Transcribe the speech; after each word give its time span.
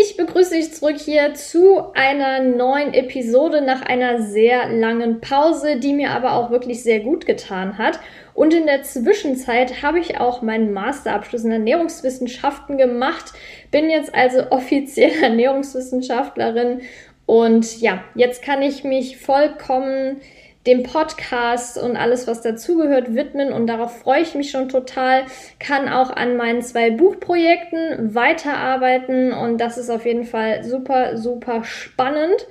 Ich 0.00 0.16
begrüße 0.16 0.54
dich 0.54 0.72
zurück 0.74 0.96
hier 0.96 1.34
zu 1.34 1.92
einer 1.92 2.38
neuen 2.38 2.94
Episode 2.94 3.62
nach 3.62 3.82
einer 3.82 4.22
sehr 4.22 4.68
langen 4.68 5.20
Pause, 5.20 5.80
die 5.80 5.92
mir 5.92 6.12
aber 6.12 6.34
auch 6.34 6.52
wirklich 6.52 6.84
sehr 6.84 7.00
gut 7.00 7.26
getan 7.26 7.78
hat. 7.78 7.98
Und 8.32 8.54
in 8.54 8.66
der 8.66 8.84
Zwischenzeit 8.84 9.82
habe 9.82 9.98
ich 9.98 10.20
auch 10.20 10.40
meinen 10.40 10.72
Masterabschluss 10.72 11.42
in 11.42 11.50
Ernährungswissenschaften 11.50 12.78
gemacht, 12.78 13.32
bin 13.72 13.90
jetzt 13.90 14.14
also 14.14 14.42
offiziell 14.50 15.20
Ernährungswissenschaftlerin 15.20 16.82
und 17.26 17.80
ja, 17.80 18.04
jetzt 18.14 18.44
kann 18.44 18.62
ich 18.62 18.84
mich 18.84 19.16
vollkommen 19.16 20.20
dem 20.68 20.82
Podcast 20.82 21.78
und 21.78 21.96
alles, 21.96 22.26
was 22.26 22.42
dazugehört, 22.42 23.14
widmen 23.14 23.54
und 23.54 23.66
darauf 23.66 24.00
freue 24.00 24.20
ich 24.20 24.34
mich 24.34 24.50
schon 24.50 24.68
total. 24.68 25.24
Kann 25.58 25.88
auch 25.88 26.10
an 26.10 26.36
meinen 26.36 26.60
zwei 26.60 26.90
Buchprojekten 26.90 28.14
weiterarbeiten 28.14 29.32
und 29.32 29.58
das 29.58 29.78
ist 29.78 29.88
auf 29.88 30.04
jeden 30.04 30.24
Fall 30.24 30.64
super, 30.64 31.16
super 31.16 31.64
spannend. 31.64 32.46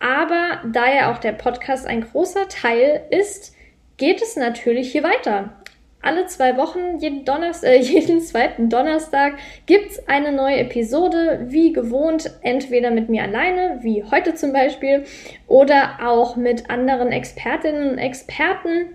Aber 0.00 0.60
da 0.70 0.92
ja 0.92 1.12
auch 1.12 1.18
der 1.18 1.32
Podcast 1.32 1.86
ein 1.86 2.02
großer 2.02 2.48
Teil 2.48 3.04
ist, 3.10 3.54
geht 3.96 4.20
es 4.20 4.36
natürlich 4.36 4.92
hier 4.92 5.02
weiter 5.02 5.61
alle 6.02 6.26
zwei 6.26 6.56
Wochen, 6.56 6.98
jeden, 6.98 7.24
Donnerstag, 7.24 7.70
äh, 7.70 7.76
jeden 7.80 8.20
zweiten 8.20 8.68
Donnerstag, 8.68 9.34
gibt's 9.66 10.06
eine 10.08 10.32
neue 10.32 10.58
Episode, 10.58 11.46
wie 11.48 11.72
gewohnt, 11.72 12.30
entweder 12.42 12.90
mit 12.90 13.08
mir 13.08 13.22
alleine, 13.22 13.78
wie 13.82 14.04
heute 14.04 14.34
zum 14.34 14.52
Beispiel, 14.52 15.04
oder 15.46 16.00
auch 16.04 16.36
mit 16.36 16.68
anderen 16.70 17.12
Expertinnen 17.12 17.90
und 17.90 17.98
Experten. 17.98 18.86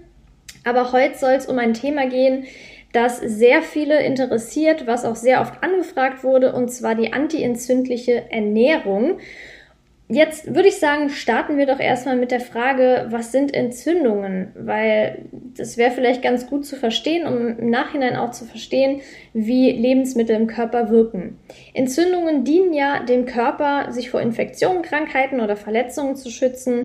Aber 0.64 0.92
heute 0.92 1.18
soll 1.18 1.34
es 1.34 1.46
um 1.46 1.60
ein 1.60 1.74
Thema 1.74 2.08
gehen, 2.08 2.46
das 2.94 3.20
sehr 3.20 3.62
viele 3.62 4.02
interessiert, 4.02 4.88
was 4.88 5.06
auch 5.06 5.16
sehr 5.16 5.42
oft 5.42 5.62
angefragt 5.64 6.24
wurde, 6.24 6.54
und 6.54 6.70
zwar 6.70 6.96
die 6.96 7.14
antientzündliche 7.14 8.32
Ernährung. 8.32 9.20
Jetzt 10.10 10.56
würde 10.56 10.70
ich 10.70 10.78
sagen, 10.78 11.10
starten 11.10 11.58
wir 11.58 11.66
doch 11.66 11.82
erstmal 11.82 12.16
mit 12.16 12.32
der 12.32 12.40
Frage, 12.40 13.08
was 13.10 13.34
sind 13.34 13.54
Entzündungen? 13.54 14.54
Weil 14.56 15.26
das 15.58 15.78
wäre 15.78 15.92
vielleicht 15.92 16.22
ganz 16.22 16.48
gut 16.48 16.66
zu 16.66 16.78
verstehen, 16.78 17.28
um 17.28 17.58
im 17.58 17.70
Nachhinein 17.70 18.16
auch 18.16 18.32
zu 18.32 18.46
verstehen, 18.46 19.02
wie 19.34 19.70
Lebensmittel 19.70 20.38
im 20.38 20.48
Körper 20.48 20.90
wirken. 20.90 21.38
Entzündungen 21.74 22.46
dienen 22.46 22.74
ja 22.74 23.04
dem 23.04 23.26
Körper, 23.26 23.92
sich 23.92 24.10
vor 24.10 24.22
Infektionen, 24.22 24.82
Krankheiten 24.82 25.42
oder 25.42 25.58
Verletzungen 25.58 26.16
zu 26.16 26.30
schützen. 26.30 26.84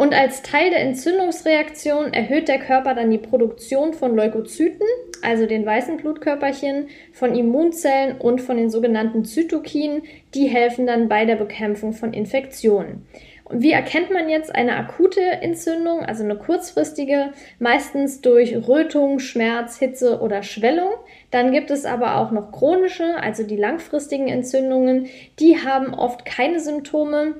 Und 0.00 0.14
als 0.14 0.40
Teil 0.40 0.70
der 0.70 0.80
Entzündungsreaktion 0.80 2.14
erhöht 2.14 2.48
der 2.48 2.58
Körper 2.58 2.94
dann 2.94 3.10
die 3.10 3.18
Produktion 3.18 3.92
von 3.92 4.16
Leukozyten, 4.16 4.86
also 5.20 5.44
den 5.44 5.66
weißen 5.66 5.98
Blutkörperchen, 5.98 6.88
von 7.12 7.34
Immunzellen 7.34 8.16
und 8.16 8.40
von 8.40 8.56
den 8.56 8.70
sogenannten 8.70 9.26
Zytokinen, 9.26 10.04
die 10.32 10.46
helfen 10.46 10.86
dann 10.86 11.10
bei 11.10 11.26
der 11.26 11.36
Bekämpfung 11.36 11.92
von 11.92 12.14
Infektionen. 12.14 13.06
Und 13.44 13.60
wie 13.60 13.72
erkennt 13.72 14.10
man 14.10 14.30
jetzt 14.30 14.54
eine 14.54 14.76
akute 14.76 15.20
Entzündung, 15.20 16.00
also 16.00 16.24
eine 16.24 16.36
kurzfristige, 16.36 17.34
meistens 17.58 18.22
durch 18.22 18.56
Rötung, 18.56 19.18
Schmerz, 19.18 19.78
Hitze 19.78 20.20
oder 20.20 20.42
Schwellung? 20.42 20.92
Dann 21.30 21.52
gibt 21.52 21.70
es 21.70 21.84
aber 21.84 22.16
auch 22.16 22.30
noch 22.30 22.52
chronische, 22.52 23.16
also 23.20 23.42
die 23.42 23.58
langfristigen 23.58 24.28
Entzündungen, 24.28 25.08
die 25.40 25.58
haben 25.58 25.92
oft 25.92 26.24
keine 26.24 26.58
Symptome, 26.58 27.34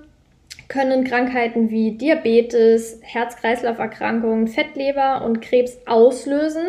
können 0.70 1.04
Krankheiten 1.04 1.69
wie 1.69 1.98
Diabetes, 1.98 3.00
Herz-Kreislauf-Erkrankungen, 3.03 4.47
Fettleber 4.47 5.22
und 5.25 5.42
Krebs 5.42 5.78
auslösen, 5.84 6.62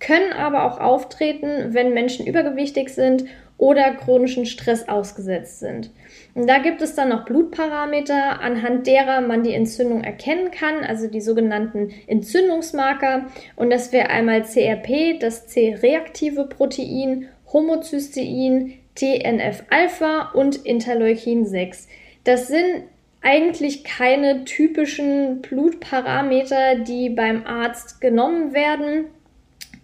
können 0.00 0.32
aber 0.32 0.64
auch 0.64 0.80
auftreten, 0.80 1.72
wenn 1.72 1.94
Menschen 1.94 2.26
übergewichtig 2.26 2.90
sind 2.90 3.24
oder 3.56 3.94
chronischen 3.94 4.46
Stress 4.46 4.88
ausgesetzt 4.88 5.60
sind. 5.60 5.90
Und 6.34 6.48
da 6.48 6.58
gibt 6.58 6.82
es 6.82 6.96
dann 6.96 7.08
noch 7.08 7.24
Blutparameter, 7.24 8.40
anhand 8.40 8.86
derer 8.86 9.20
man 9.20 9.44
die 9.44 9.54
Entzündung 9.54 10.02
erkennen 10.02 10.50
kann, 10.50 10.84
also 10.84 11.06
die 11.06 11.22
sogenannten 11.22 11.90
Entzündungsmarker. 12.08 13.26
Und 13.54 13.70
das 13.70 13.92
wäre 13.92 14.10
einmal 14.10 14.42
CRP, 14.42 15.18
das 15.20 15.46
C-reaktive 15.46 16.46
Protein, 16.46 17.28
Homozystein, 17.52 18.74
TNF-Alpha 18.96 20.32
und 20.34 20.56
Interleukin 20.56 21.46
6. 21.46 21.88
Das 22.24 22.48
sind 22.48 22.82
eigentlich 23.26 23.82
keine 23.82 24.44
typischen 24.44 25.42
Blutparameter, 25.42 26.76
die 26.76 27.10
beim 27.10 27.44
Arzt 27.44 28.00
genommen 28.00 28.54
werden 28.54 29.06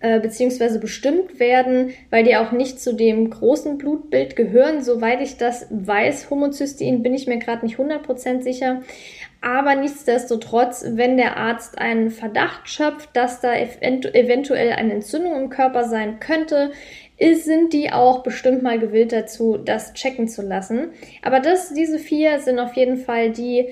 äh, 0.03 0.19
beziehungsweise 0.19 0.81
bestimmt 0.81 1.39
werden, 1.39 1.93
weil 2.11 2.25
die 2.25 2.35
auch 2.37 2.51
nicht 2.51 2.81
zu 2.81 2.93
dem 2.93 3.31
großen 3.31 3.79
Blutbild 3.79 4.35
gehören. 4.35 4.83
Soweit 4.83 5.21
ich 5.21 5.37
das 5.37 5.67
weiß, 5.71 6.29
Homozystein 6.29 7.05
bin 7.05 7.15
ich 7.15 7.29
mir 7.29 7.39
gerade 7.39 7.65
nicht 7.65 7.79
100% 7.79 8.43
sicher. 8.43 8.83
Aber 9.41 9.77
nichtsdestotrotz, 9.77 10.85
wenn 10.89 11.17
der 11.17 11.37
Arzt 11.37 11.79
einen 11.79 12.11
Verdacht 12.11 12.69
schöpft, 12.69 13.11
dass 13.15 13.41
da 13.41 13.55
eventuell 13.55 14.73
eine 14.73 14.93
Entzündung 14.93 15.37
im 15.37 15.51
Körper 15.51 15.85
sein 15.85 16.19
könnte, 16.19 16.73
sind 17.21 17.73
die 17.73 17.93
auch 17.93 18.25
bestimmt 18.25 18.65
mal 18.65 18.81
gewillt 18.81 19.13
dazu, 19.13 19.57
das 19.57 19.95
checken 19.95 20.27
zu 20.27 20.43
lassen. 20.43 20.91
Aber 21.23 21.39
das, 21.39 21.73
diese 21.75 22.01
vier 22.01 22.41
sind 22.41 22.59
auf 22.59 22.75
jeden 22.75 22.97
Fall 22.97 23.31
die 23.31 23.69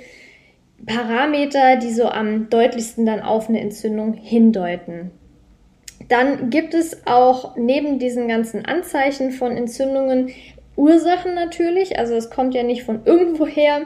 Parameter, 0.87 1.77
die 1.77 1.93
so 1.93 2.05
am 2.05 2.49
deutlichsten 2.51 3.05
dann 3.05 3.21
auf 3.21 3.49
eine 3.49 3.61
Entzündung 3.61 4.15
hindeuten. 4.15 5.11
Dann 6.09 6.50
gibt 6.50 6.75
es 6.75 7.06
auch 7.06 7.56
neben 7.56 7.99
diesen 7.99 8.28
ganzen 8.28 8.65
Anzeichen 8.65 9.31
von 9.31 9.56
Entzündungen 9.56 10.31
Ursachen 10.77 11.34
natürlich, 11.34 11.99
also 11.99 12.15
es 12.15 12.31
kommt 12.31 12.55
ja 12.55 12.62
nicht 12.62 12.84
von 12.84 13.03
irgendwoher. 13.05 13.83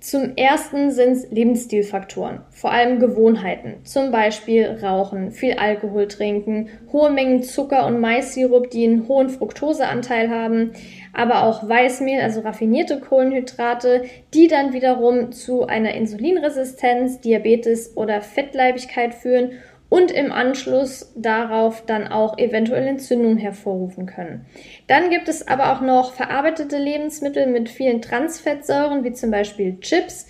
Zum 0.00 0.36
ersten 0.36 0.90
sind 0.90 1.12
es 1.12 1.30
Lebensstilfaktoren, 1.30 2.40
vor 2.50 2.72
allem 2.72 2.98
Gewohnheiten, 2.98 3.76
zum 3.84 4.10
Beispiel 4.10 4.78
Rauchen, 4.82 5.30
viel 5.30 5.54
Alkohol 5.54 6.08
trinken, 6.08 6.68
hohe 6.92 7.08
Mengen 7.08 7.42
Zucker 7.42 7.86
und 7.86 8.00
Maissirup, 8.00 8.68
die 8.68 8.84
einen 8.84 9.08
hohen 9.08 9.30
Fructoseanteil 9.30 10.28
haben, 10.28 10.72
aber 11.14 11.44
auch 11.44 11.66
Weißmehl, 11.66 12.20
also 12.20 12.40
raffinierte 12.40 13.00
Kohlenhydrate, 13.00 14.04
die 14.34 14.46
dann 14.46 14.74
wiederum 14.74 15.32
zu 15.32 15.66
einer 15.66 15.94
Insulinresistenz, 15.94 17.20
Diabetes 17.20 17.96
oder 17.96 18.20
Fettleibigkeit 18.20 19.14
führen 19.14 19.52
und 19.88 20.10
im 20.10 20.32
Anschluss 20.32 21.12
darauf 21.14 21.84
dann 21.86 22.08
auch 22.08 22.38
eventuell 22.38 22.86
Entzündungen 22.86 23.38
hervorrufen 23.38 24.06
können. 24.06 24.46
Dann 24.86 25.10
gibt 25.10 25.28
es 25.28 25.46
aber 25.46 25.72
auch 25.72 25.80
noch 25.80 26.14
verarbeitete 26.14 26.78
Lebensmittel 26.78 27.46
mit 27.46 27.68
vielen 27.68 28.02
Transfettsäuren, 28.02 29.04
wie 29.04 29.12
zum 29.12 29.30
Beispiel 29.30 29.78
Chips, 29.80 30.26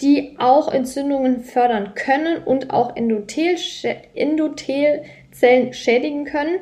die 0.00 0.36
auch 0.38 0.72
Entzündungen 0.72 1.40
fördern 1.40 1.94
können 1.94 2.42
und 2.44 2.70
auch 2.70 2.94
Endothel 2.94 3.56
Endothelzellen 4.14 5.72
schädigen 5.72 6.24
können. 6.24 6.60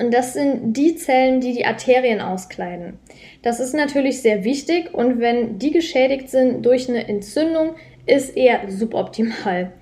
Und 0.00 0.14
das 0.14 0.32
sind 0.32 0.76
die 0.76 0.96
Zellen, 0.96 1.40
die 1.40 1.52
die 1.52 1.66
Arterien 1.66 2.20
auskleiden. 2.20 2.98
Das 3.42 3.58
ist 3.60 3.74
natürlich 3.74 4.22
sehr 4.22 4.44
wichtig 4.44 4.94
und 4.94 5.20
wenn 5.20 5.58
die 5.58 5.72
geschädigt 5.72 6.28
sind 6.30 6.64
durch 6.64 6.88
eine 6.88 7.08
Entzündung, 7.08 7.74
ist 8.06 8.36
eher 8.36 8.70
suboptimal. 8.70 9.72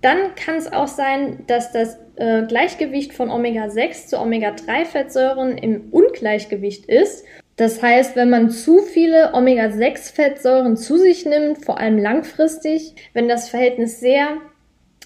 Dann 0.00 0.34
kann 0.36 0.56
es 0.56 0.72
auch 0.72 0.86
sein, 0.86 1.44
dass 1.46 1.72
das 1.72 1.98
äh, 2.16 2.42
Gleichgewicht 2.46 3.12
von 3.12 3.30
Omega-6 3.30 4.08
zu 4.08 4.20
Omega-3-Fettsäuren 4.20 5.58
im 5.58 5.88
Ungleichgewicht 5.90 6.86
ist. 6.86 7.24
Das 7.56 7.82
heißt, 7.82 8.14
wenn 8.14 8.30
man 8.30 8.50
zu 8.50 8.82
viele 8.82 9.34
Omega-6-Fettsäuren 9.34 10.76
zu 10.76 10.96
sich 10.96 11.26
nimmt, 11.26 11.64
vor 11.64 11.78
allem 11.78 11.98
langfristig, 11.98 12.94
wenn 13.14 13.28
das 13.28 13.48
Verhältnis 13.48 13.98
sehr, 13.98 14.36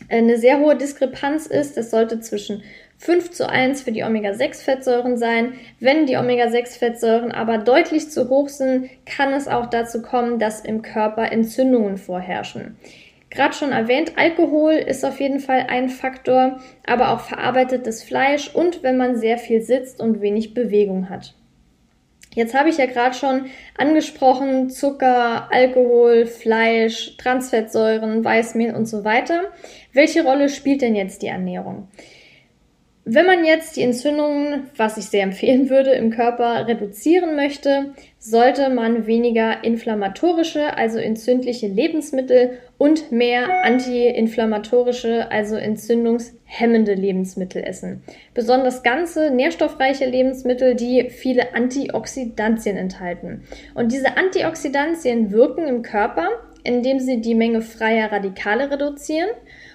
äh, 0.08 0.18
eine 0.18 0.36
sehr 0.36 0.60
hohe 0.60 0.76
Diskrepanz 0.76 1.46
ist, 1.46 1.78
das 1.78 1.90
sollte 1.90 2.20
zwischen 2.20 2.62
5 2.98 3.30
zu 3.30 3.48
1 3.48 3.82
für 3.82 3.90
die 3.90 4.04
Omega-6-Fettsäuren 4.04 5.16
sein. 5.16 5.54
Wenn 5.80 6.06
die 6.06 6.16
Omega-6-Fettsäuren 6.16 7.32
aber 7.32 7.58
deutlich 7.58 8.10
zu 8.10 8.28
hoch 8.28 8.48
sind, 8.48 8.90
kann 9.06 9.32
es 9.32 9.48
auch 9.48 9.66
dazu 9.66 10.02
kommen, 10.02 10.38
dass 10.38 10.60
im 10.60 10.82
Körper 10.82 11.32
Entzündungen 11.32 11.96
vorherrschen. 11.96 12.76
Gerade 13.32 13.54
schon 13.54 13.72
erwähnt, 13.72 14.12
Alkohol 14.16 14.72
ist 14.74 15.04
auf 15.06 15.18
jeden 15.18 15.40
Fall 15.40 15.66
ein 15.68 15.88
Faktor, 15.88 16.60
aber 16.86 17.12
auch 17.12 17.20
verarbeitetes 17.20 18.02
Fleisch 18.02 18.54
und 18.54 18.82
wenn 18.82 18.98
man 18.98 19.16
sehr 19.16 19.38
viel 19.38 19.62
sitzt 19.62 20.00
und 20.00 20.20
wenig 20.20 20.52
Bewegung 20.52 21.08
hat. 21.08 21.34
Jetzt 22.34 22.54
habe 22.54 22.68
ich 22.68 22.76
ja 22.76 22.86
gerade 22.86 23.14
schon 23.14 23.46
angesprochen, 23.76 24.68
Zucker, 24.68 25.48
Alkohol, 25.50 26.26
Fleisch, 26.26 27.16
Transfettsäuren, 27.16 28.22
Weißmehl 28.22 28.74
und 28.74 28.86
so 28.86 29.04
weiter. 29.04 29.44
Welche 29.94 30.24
Rolle 30.24 30.50
spielt 30.50 30.82
denn 30.82 30.94
jetzt 30.94 31.22
die 31.22 31.26
Ernährung? 31.28 31.88
Wenn 33.04 33.26
man 33.26 33.44
jetzt 33.44 33.76
die 33.76 33.82
Entzündungen, 33.82 34.70
was 34.76 34.96
ich 34.96 35.06
sehr 35.06 35.24
empfehlen 35.24 35.68
würde, 35.68 35.90
im 35.90 36.10
Körper 36.10 36.68
reduzieren 36.68 37.34
möchte, 37.34 37.94
sollte 38.20 38.70
man 38.70 39.08
weniger 39.08 39.64
inflammatorische, 39.64 40.76
also 40.76 40.98
entzündliche 40.98 41.66
Lebensmittel 41.66 42.58
und 42.78 43.10
mehr 43.10 43.64
antiinflammatorische, 43.64 45.32
also 45.32 45.56
entzündungshemmende 45.56 46.94
Lebensmittel 46.94 47.64
essen. 47.64 48.04
Besonders 48.34 48.84
ganze, 48.84 49.32
nährstoffreiche 49.32 50.06
Lebensmittel, 50.06 50.76
die 50.76 51.10
viele 51.10 51.56
Antioxidantien 51.56 52.76
enthalten. 52.76 53.42
Und 53.74 53.90
diese 53.90 54.16
Antioxidantien 54.16 55.32
wirken 55.32 55.66
im 55.66 55.82
Körper, 55.82 56.28
indem 56.62 57.00
sie 57.00 57.20
die 57.20 57.34
Menge 57.34 57.62
freier 57.62 58.12
Radikale 58.12 58.70
reduzieren 58.70 59.30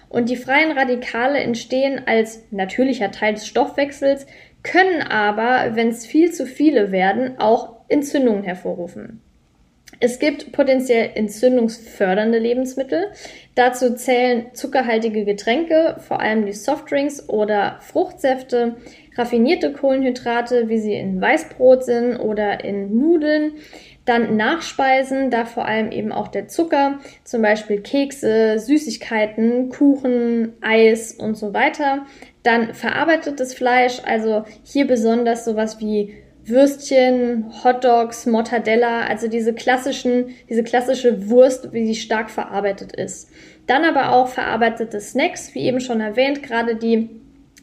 und 0.09 0.29
die 0.29 0.37
freien 0.37 0.77
Radikale 0.77 1.39
entstehen 1.39 2.01
als 2.05 2.43
natürlicher 2.51 3.11
Teil 3.11 3.33
des 3.33 3.47
Stoffwechsels, 3.47 4.25
können 4.63 5.01
aber, 5.01 5.75
wenn 5.75 5.89
es 5.89 6.05
viel 6.05 6.31
zu 6.31 6.45
viele 6.45 6.91
werden, 6.91 7.39
auch 7.39 7.75
Entzündungen 7.87 8.43
hervorrufen. 8.43 9.21
Es 9.99 10.19
gibt 10.19 10.51
potenziell 10.51 11.11
entzündungsfördernde 11.15 12.37
Lebensmittel. 12.37 13.07
Dazu 13.55 13.95
zählen 13.95 14.53
zuckerhaltige 14.53 15.25
Getränke, 15.25 15.95
vor 15.99 16.19
allem 16.19 16.45
die 16.45 16.53
Softdrinks 16.53 17.29
oder 17.29 17.79
Fruchtsäfte, 17.81 18.75
raffinierte 19.17 19.73
Kohlenhydrate, 19.73 20.69
wie 20.69 20.77
sie 20.77 20.93
in 20.93 21.19
Weißbrot 21.19 21.83
sind 21.83 22.17
oder 22.17 22.63
in 22.63 22.95
Nudeln, 22.95 23.53
dann 24.07 24.37
Nachspeisen, 24.37 25.29
da 25.29 25.45
vor 25.45 25.65
allem 25.65 25.91
eben 25.91 26.13
auch 26.13 26.29
der 26.29 26.47
Zucker, 26.47 26.99
zum 27.25 27.41
Beispiel 27.41 27.81
Kekse, 27.81 28.57
Süßigkeiten, 28.57 29.69
Kuchen, 29.69 30.53
Eis 30.61 31.11
und 31.11 31.35
so 31.35 31.53
weiter. 31.53 32.05
Dann 32.41 32.73
verarbeitetes 32.73 33.53
Fleisch, 33.53 33.99
also 34.05 34.45
hier 34.63 34.87
besonders 34.87 35.43
sowas 35.43 35.79
wie 35.81 36.13
Würstchen, 36.45 37.51
Hotdogs, 37.65 38.25
Mortadella, 38.25 39.01
also 39.01 39.27
diese 39.27 39.53
klassischen, 39.53 40.29
diese 40.49 40.63
klassische 40.63 41.29
Wurst, 41.29 41.73
wie 41.73 41.85
sie 41.85 41.95
stark 41.95 42.29
verarbeitet 42.29 42.93
ist. 42.93 43.29
Dann 43.67 43.83
aber 43.83 44.13
auch 44.13 44.29
verarbeitete 44.29 45.01
Snacks, 45.01 45.53
wie 45.53 45.63
eben 45.63 45.81
schon 45.81 45.99
erwähnt, 45.99 46.41
gerade 46.41 46.77
die 46.77 47.09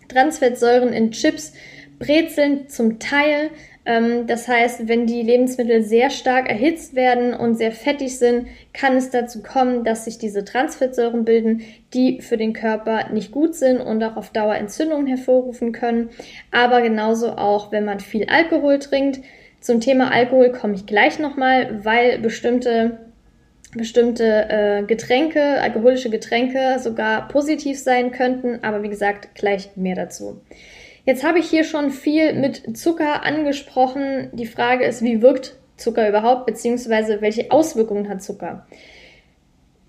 Transfettsäuren 0.08 0.92
in 0.92 1.12
Chips, 1.12 1.54
Brezeln 1.98 2.68
zum 2.68 2.98
Teil, 2.98 3.50
das 3.86 4.48
heißt, 4.48 4.88
wenn 4.88 5.06
die 5.06 5.20
Lebensmittel 5.20 5.82
sehr 5.82 6.08
stark 6.08 6.48
erhitzt 6.48 6.94
werden 6.94 7.34
und 7.34 7.56
sehr 7.56 7.70
fettig 7.70 8.18
sind, 8.18 8.46
kann 8.72 8.96
es 8.96 9.10
dazu 9.10 9.42
kommen, 9.42 9.84
dass 9.84 10.06
sich 10.06 10.16
diese 10.16 10.44
Transfettsäuren 10.44 11.26
bilden, 11.26 11.62
die 11.92 12.22
für 12.22 12.38
den 12.38 12.54
Körper 12.54 13.10
nicht 13.12 13.30
gut 13.30 13.54
sind 13.54 13.80
und 13.80 14.02
auch 14.02 14.16
auf 14.16 14.30
Dauer 14.30 14.54
Entzündungen 14.54 15.06
hervorrufen 15.06 15.72
können. 15.72 16.08
Aber 16.50 16.80
genauso 16.80 17.32
auch, 17.32 17.72
wenn 17.72 17.84
man 17.84 18.00
viel 18.00 18.26
Alkohol 18.28 18.78
trinkt. 18.78 19.20
Zum 19.60 19.80
Thema 19.80 20.10
Alkohol 20.12 20.52
komme 20.52 20.74
ich 20.74 20.86
gleich 20.86 21.18
nochmal, 21.18 21.84
weil 21.84 22.18
bestimmte 22.18 22.98
bestimmte 23.76 24.48
äh, 24.48 24.82
Getränke, 24.84 25.60
alkoholische 25.60 26.08
Getränke 26.08 26.78
sogar 26.78 27.26
positiv 27.26 27.78
sein 27.78 28.12
könnten, 28.12 28.60
aber 28.62 28.84
wie 28.84 28.88
gesagt, 28.88 29.34
gleich 29.34 29.70
mehr 29.76 29.96
dazu. 29.96 30.40
Jetzt 31.06 31.22
habe 31.22 31.38
ich 31.38 31.50
hier 31.50 31.64
schon 31.64 31.90
viel 31.90 32.32
mit 32.32 32.76
Zucker 32.78 33.24
angesprochen. 33.24 34.30
Die 34.32 34.46
Frage 34.46 34.84
ist, 34.84 35.02
wie 35.02 35.20
wirkt 35.20 35.56
Zucker 35.76 36.08
überhaupt, 36.08 36.46
beziehungsweise 36.46 37.20
welche 37.20 37.50
Auswirkungen 37.50 38.08
hat 38.08 38.22
Zucker? 38.22 38.66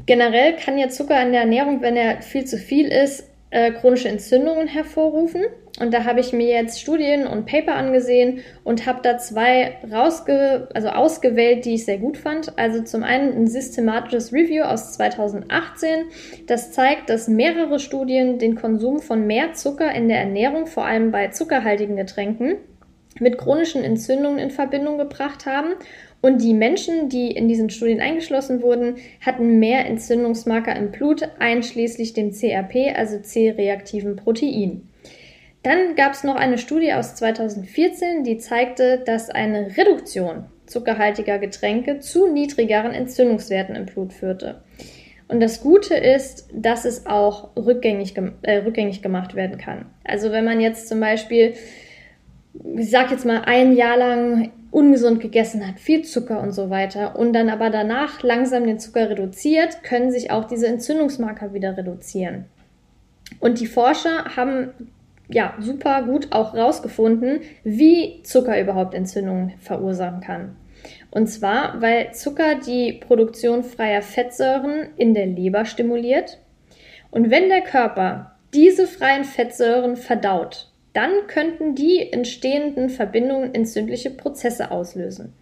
Generell 0.05 0.57
kann 0.57 0.77
ja 0.77 0.89
Zucker 0.89 1.21
in 1.21 1.31
der 1.31 1.41
Ernährung, 1.41 1.81
wenn 1.81 1.95
er 1.95 2.21
viel 2.21 2.45
zu 2.45 2.57
viel 2.57 2.87
ist, 2.87 3.29
äh, 3.55 3.71
chronische 3.71 4.09
Entzündungen 4.09 4.67
hervorrufen. 4.67 5.45
Und 5.79 5.93
da 5.93 6.03
habe 6.03 6.19
ich 6.19 6.33
mir 6.33 6.47
jetzt 6.47 6.81
Studien 6.81 7.25
und 7.25 7.45
Paper 7.45 7.75
angesehen 7.75 8.41
und 8.65 8.85
habe 8.85 8.99
da 9.01 9.17
zwei 9.17 9.77
rausge 9.89 10.67
also 10.73 10.89
ausgewählt, 10.89 11.63
die 11.63 11.75
ich 11.75 11.85
sehr 11.85 11.97
gut 11.97 12.17
fand. 12.17 12.59
Also 12.59 12.83
zum 12.83 13.03
einen 13.03 13.31
ein 13.33 13.47
systematisches 13.47 14.33
Review 14.33 14.63
aus 14.63 14.93
2018, 14.95 16.07
das 16.47 16.73
zeigt, 16.73 17.09
dass 17.09 17.29
mehrere 17.29 17.79
Studien 17.79 18.39
den 18.39 18.55
Konsum 18.55 18.99
von 18.99 19.25
mehr 19.25 19.53
Zucker 19.53 19.89
in 19.93 20.09
der 20.09 20.19
Ernährung, 20.19 20.67
vor 20.67 20.85
allem 20.85 21.11
bei 21.11 21.29
zuckerhaltigen 21.29 21.95
Getränken, 21.95 22.57
mit 23.21 23.37
chronischen 23.37 23.85
Entzündungen 23.85 24.37
in 24.37 24.51
Verbindung 24.51 24.97
gebracht 24.97 25.45
haben. 25.45 25.75
Und 26.25 26.41
die 26.41 26.55
Menschen, 26.55 27.07
die 27.07 27.29
in 27.29 27.47
diesen 27.47 27.69
Studien 27.69 28.01
eingeschlossen 28.01 28.63
wurden, 28.63 28.95
hatten 29.23 29.59
mehr 29.59 29.85
Entzündungsmarker 29.85 30.75
im 30.75 30.89
Blut, 30.89 31.21
einschließlich 31.37 32.13
dem 32.13 32.31
CRP, 32.31 32.95
also 32.97 33.19
C-reaktiven 33.19 34.15
Protein. 34.15 34.89
Dann 35.61 35.93
gab 35.95 36.13
es 36.13 36.23
noch 36.23 36.35
eine 36.35 36.57
Studie 36.57 36.93
aus 36.93 37.13
2014, 37.13 38.23
die 38.23 38.39
zeigte, 38.39 39.03
dass 39.05 39.29
eine 39.29 39.77
Reduktion 39.77 40.45
zuckerhaltiger 40.65 41.37
Getränke 41.37 41.99
zu 41.99 42.25
niedrigeren 42.25 42.93
Entzündungswerten 42.93 43.75
im 43.75 43.85
Blut 43.85 44.11
führte. 44.11 44.63
Und 45.27 45.43
das 45.43 45.61
Gute 45.61 45.93
ist, 45.93 46.49
dass 46.51 46.85
es 46.85 47.05
auch 47.05 47.55
rückgängig, 47.55 48.15
äh, 48.41 48.57
rückgängig 48.65 49.03
gemacht 49.03 49.35
werden 49.35 49.59
kann. 49.59 49.85
Also 50.03 50.31
wenn 50.31 50.45
man 50.45 50.59
jetzt 50.59 50.87
zum 50.87 50.99
Beispiel, 50.99 51.53
ich 52.77 52.89
sag 52.89 53.11
jetzt 53.11 53.27
mal, 53.27 53.43
ein 53.45 53.75
Jahr 53.75 53.97
lang 53.97 54.49
ungesund 54.75 55.21
gegessen 55.21 55.65
hat, 55.65 55.79
viel 55.79 56.03
Zucker 56.03 56.41
und 56.41 56.51
so 56.51 56.69
weiter, 56.69 57.17
und 57.17 57.31
dann 57.31 57.49
aber 57.49 57.69
danach 57.69 58.21
langsam 58.23 58.65
den 58.65 58.77
Zucker 58.77 59.09
reduziert, 59.09 59.83
können 59.83 60.11
sich 60.11 60.31
auch 60.31 60.43
diese 60.43 60.67
Entzündungsmarker 60.67 61.53
wieder 61.53 61.77
reduzieren. 61.77 62.45
Und 63.39 63.61
die 63.61 63.67
Forscher 63.67 64.35
haben 64.35 64.73
ja, 65.29 65.55
super 65.59 66.03
gut 66.03 66.33
auch 66.33 66.53
rausgefunden, 66.53 67.39
wie 67.63 68.21
Zucker 68.23 68.59
überhaupt 68.59 68.93
Entzündungen 68.93 69.53
verursachen 69.59 70.19
kann. 70.19 70.57
Und 71.09 71.27
zwar, 71.27 71.81
weil 71.81 72.13
Zucker 72.13 72.55
die 72.55 72.93
Produktion 72.93 73.63
freier 73.63 74.01
Fettsäuren 74.01 74.89
in 74.97 75.13
der 75.13 75.25
Leber 75.25 75.63
stimuliert. 75.63 76.37
Und 77.11 77.31
wenn 77.31 77.47
der 77.47 77.61
Körper 77.61 78.35
diese 78.53 78.87
freien 78.87 79.23
Fettsäuren 79.23 79.95
verdaut, 79.95 80.69
dann 80.95 81.27
könnten 81.27 81.75
die 81.75 82.11
entstehenden 82.11 82.89
Verbindungen 82.89 83.53
entzündliche 83.53 84.09
Prozesse 84.09 84.71
auslösen. 84.71 85.33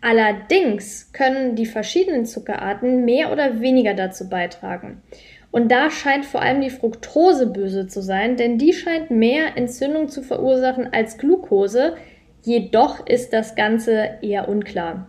Allerdings 0.00 1.12
können 1.12 1.56
die 1.56 1.66
verschiedenen 1.66 2.26
Zuckerarten 2.26 3.04
mehr 3.04 3.32
oder 3.32 3.60
weniger 3.60 3.94
dazu 3.94 4.28
beitragen. 4.28 5.02
Und 5.50 5.70
da 5.70 5.90
scheint 5.90 6.26
vor 6.26 6.42
allem 6.42 6.60
die 6.60 6.70
Fructose 6.70 7.46
böse 7.46 7.86
zu 7.86 8.02
sein, 8.02 8.36
denn 8.36 8.58
die 8.58 8.72
scheint 8.72 9.10
mehr 9.10 9.56
Entzündung 9.56 10.08
zu 10.08 10.22
verursachen 10.22 10.92
als 10.92 11.16
Glucose. 11.16 11.94
Jedoch 12.42 13.06
ist 13.06 13.32
das 13.32 13.54
Ganze 13.54 14.18
eher 14.20 14.48
unklar. 14.48 15.06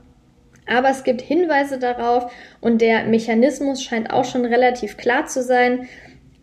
Aber 0.68 0.90
es 0.90 1.04
gibt 1.04 1.22
Hinweise 1.22 1.80
darauf 1.80 2.32
und 2.62 2.82
der 2.82 3.06
Mechanismus 3.06 3.84
scheint 3.84 4.12
auch 4.12 4.26
schon 4.26 4.46
relativ 4.46 4.98
klar 4.98 5.26
zu 5.26 5.42
sein. 5.44 5.88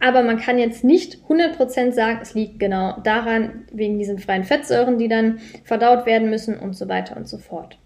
Aber 0.03 0.25
man 0.25 0.41
kann 0.41 0.59
jetzt 0.59 0.83
nicht 0.83 1.19
100% 1.29 1.93
sagen, 1.93 2.19
es 2.21 2.35
liegt 2.35 2.59
genau 2.59 2.99
daran, 3.05 3.67
wegen 3.71 4.01
diesen 4.01 4.19
freien 4.19 4.43
Fettsäuren, 4.43 4.99
die 4.99 5.07
dann 5.07 5.39
verdaut 5.63 6.07
werden 6.07 6.29
müssen 6.29 6.59
und 6.59 6.75
so 6.75 6.89
weiter 6.89 7.17
und 7.17 7.29
so 7.29 7.39
fort. 7.39 7.79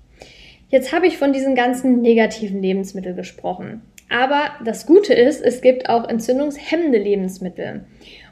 Jetzt 0.71 0.95
habe 0.95 1.07
ich 1.07 1.19
von 1.19 1.35
diesen 1.35 1.55
ganzen 1.55 2.01
negativen 2.01 2.63
Lebensmitteln 2.63 3.17
gesprochen. 3.17 3.83
Aber 4.09 4.53
das 4.65 4.87
Gute 4.87 5.13
ist, 5.13 5.45
es 5.45 5.61
gibt 5.61 5.91
auch 5.91 6.09
entzündungshemmende 6.09 6.97
Lebensmittel. 6.97 7.85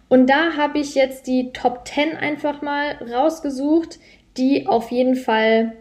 Und 0.09 0.31
da 0.31 0.57
habe 0.57 0.79
ich 0.79 0.95
jetzt 0.95 1.27
die 1.27 1.53
Top 1.53 1.87
10 1.87 2.17
einfach 2.17 2.63
mal 2.63 2.97
rausgesucht, 3.13 3.99
die 4.39 4.67
auf 4.67 4.93
jeden 4.93 5.15
Fall, 5.15 5.75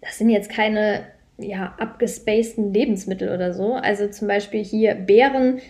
das 0.00 0.18
sind 0.18 0.30
jetzt 0.30 0.48
keine 0.48 1.00
ja, 1.38 1.74
abgespaceden 1.78 2.72
Lebensmittel 2.72 3.34
oder 3.34 3.52
so. 3.52 3.72
Also 3.72 4.06
zum 4.06 4.28
Beispiel 4.28 4.62
hier 4.62 4.94
Beeren, 4.94 5.60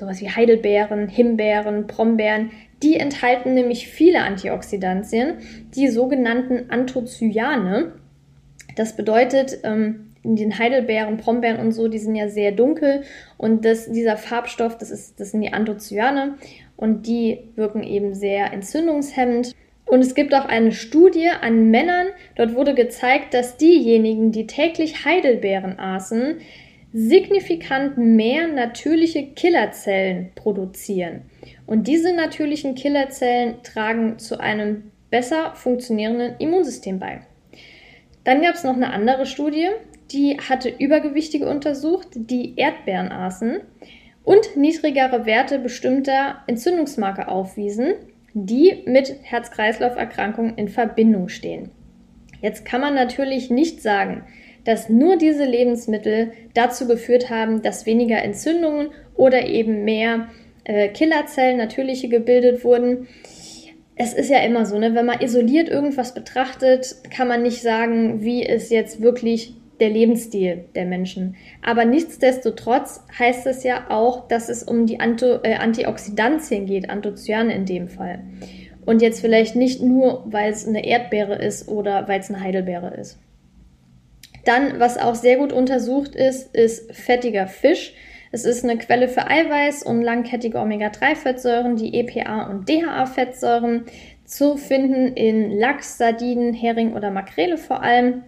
sowas 0.00 0.20
wie 0.20 0.30
Heidelbeeren, 0.30 1.08
Himbeeren, 1.08 1.86
Brombeeren, 1.86 2.50
die 2.82 2.96
enthalten 2.96 3.54
nämlich 3.54 3.86
viele 3.86 4.22
Antioxidantien, 4.22 5.34
die 5.74 5.88
sogenannten 5.88 6.70
Anthocyane. 6.70 7.92
Das 8.74 8.96
bedeutet, 8.96 9.58
ähm, 9.62 10.06
in 10.22 10.36
den 10.36 10.58
Heidelbeeren, 10.58 11.16
Brombeeren 11.16 11.58
und 11.58 11.72
so, 11.72 11.88
die 11.88 11.98
sind 11.98 12.14
ja 12.14 12.28
sehr 12.28 12.52
dunkel 12.52 13.02
und 13.38 13.64
das, 13.64 13.90
dieser 13.90 14.16
Farbstoff, 14.16 14.76
das, 14.76 14.90
ist, 14.90 15.20
das 15.20 15.30
sind 15.30 15.40
die 15.42 15.52
Anthocyane 15.52 16.34
und 16.76 17.06
die 17.06 17.38
wirken 17.56 17.82
eben 17.82 18.14
sehr 18.14 18.52
entzündungshemmend. 18.52 19.54
Und 19.86 20.00
es 20.00 20.14
gibt 20.14 20.34
auch 20.34 20.44
eine 20.44 20.72
Studie 20.72 21.28
an 21.28 21.70
Männern, 21.70 22.08
dort 22.36 22.54
wurde 22.54 22.74
gezeigt, 22.74 23.34
dass 23.34 23.56
diejenigen, 23.56 24.30
die 24.30 24.46
täglich 24.46 25.04
Heidelbeeren 25.04 25.78
aßen, 25.78 26.38
signifikant 26.92 27.98
mehr 27.98 28.48
natürliche 28.48 29.28
Killerzellen 29.28 30.30
produzieren. 30.34 31.22
Und 31.66 31.86
diese 31.86 32.12
natürlichen 32.14 32.74
Killerzellen 32.74 33.62
tragen 33.62 34.18
zu 34.18 34.40
einem 34.40 34.90
besser 35.10 35.54
funktionierenden 35.54 36.34
Immunsystem 36.38 36.98
bei. 36.98 37.20
Dann 38.24 38.42
gab 38.42 38.54
es 38.54 38.64
noch 38.64 38.74
eine 38.74 38.92
andere 38.92 39.26
Studie, 39.26 39.68
die 40.12 40.38
hatte 40.38 40.68
Übergewichtige 40.68 41.48
untersucht, 41.48 42.08
die 42.14 42.54
Erdbeeren 42.56 43.12
aßen 43.12 43.60
und 44.24 44.56
niedrigere 44.56 45.26
Werte 45.26 45.58
bestimmter 45.58 46.42
Entzündungsmarker 46.46 47.28
aufwiesen, 47.28 47.94
die 48.34 48.82
mit 48.86 49.16
Herz-Kreislauf-Erkrankungen 49.22 50.56
in 50.56 50.68
Verbindung 50.68 51.28
stehen. 51.28 51.70
Jetzt 52.42 52.64
kann 52.64 52.80
man 52.80 52.94
natürlich 52.94 53.50
nicht 53.50 53.82
sagen, 53.82 54.24
dass 54.64 54.88
nur 54.88 55.16
diese 55.16 55.44
Lebensmittel 55.44 56.32
dazu 56.54 56.86
geführt 56.86 57.30
haben, 57.30 57.62
dass 57.62 57.86
weniger 57.86 58.22
Entzündungen 58.22 58.88
oder 59.14 59.46
eben 59.46 59.84
mehr 59.84 60.28
äh, 60.64 60.88
Killerzellen, 60.88 61.58
natürliche, 61.58 62.08
gebildet 62.08 62.64
wurden. 62.64 63.08
Es 63.96 64.14
ist 64.14 64.30
ja 64.30 64.38
immer 64.38 64.64
so, 64.66 64.78
ne? 64.78 64.94
wenn 64.94 65.06
man 65.06 65.20
isoliert 65.20 65.68
irgendwas 65.68 66.14
betrachtet, 66.14 66.96
kann 67.14 67.28
man 67.28 67.42
nicht 67.42 67.60
sagen, 67.60 68.22
wie 68.22 68.42
ist 68.42 68.70
jetzt 68.70 69.02
wirklich 69.02 69.54
der 69.80 69.90
Lebensstil 69.90 70.64
der 70.74 70.84
Menschen. 70.84 71.36
Aber 71.62 71.84
nichtsdestotrotz 71.84 73.02
heißt 73.18 73.46
es 73.46 73.64
ja 73.64 73.86
auch, 73.88 74.28
dass 74.28 74.48
es 74.48 74.62
um 74.62 74.86
die 74.86 75.00
Anto 75.00 75.40
äh, 75.42 75.54
Antioxidantien 75.54 76.66
geht, 76.66 76.90
Anthocyane 76.90 77.54
in 77.54 77.64
dem 77.64 77.88
Fall. 77.88 78.20
Und 78.86 79.02
jetzt 79.02 79.20
vielleicht 79.20 79.56
nicht 79.56 79.82
nur, 79.82 80.24
weil 80.26 80.50
es 80.52 80.66
eine 80.66 80.84
Erdbeere 80.86 81.34
ist 81.34 81.68
oder 81.68 82.08
weil 82.08 82.20
es 82.20 82.28
eine 82.30 82.40
Heidelbeere 82.40 82.94
ist. 82.94 83.18
Dann, 84.44 84.80
was 84.80 84.98
auch 84.98 85.14
sehr 85.14 85.36
gut 85.36 85.52
untersucht 85.52 86.14
ist, 86.14 86.54
ist 86.54 86.94
fettiger 86.94 87.46
Fisch. 87.46 87.94
Es 88.32 88.44
ist 88.44 88.64
eine 88.64 88.78
Quelle 88.78 89.08
für 89.08 89.26
Eiweiß 89.28 89.82
und 89.82 90.02
langkettige 90.02 90.58
Omega-3-Fettsäuren, 90.58 91.76
die 91.76 91.98
EPA 91.98 92.48
und 92.48 92.68
DHA-Fettsäuren, 92.68 93.86
zu 94.24 94.56
finden 94.56 95.14
in 95.14 95.58
Lachs, 95.58 95.98
Sardinen, 95.98 96.54
Hering 96.54 96.94
oder 96.94 97.10
Makrele 97.10 97.58
vor 97.58 97.82
allem. 97.82 98.22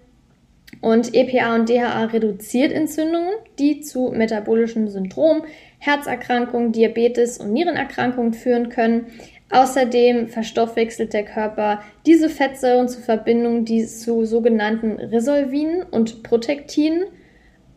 Und 0.81 1.15
EPA 1.15 1.55
und 1.55 1.69
DHA 1.69 2.07
reduziert 2.07 2.73
Entzündungen, 2.73 3.35
die 3.59 3.83
zu 3.83 4.11
metabolischen 4.13 4.89
Syndrom, 4.89 5.43
Herzerkrankungen, 5.79 6.73
Diabetes 6.73 7.39
und 7.39 7.53
Nierenerkrankungen 7.53 8.33
führen 8.33 8.69
können. 8.69 9.07
Außerdem 9.53 10.29
verstoffwechselt 10.29 11.13
der 11.13 11.27
Körper 11.27 11.83
diese 12.07 12.31
Fettsäuren 12.31 12.89
zu 12.89 13.03
Verbindungen, 13.03 13.67
die 13.67 13.87
zu 13.87 14.25
sogenannten 14.25 14.93
Resolvinen 14.93 15.83
und 15.83 16.23
Protektinen 16.23 17.05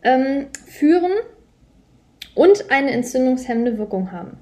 ähm, 0.02 0.46
führen 0.66 1.12
und 2.34 2.70
eine 2.70 2.92
entzündungshemmende 2.92 3.76
Wirkung 3.76 4.10
haben. 4.10 4.38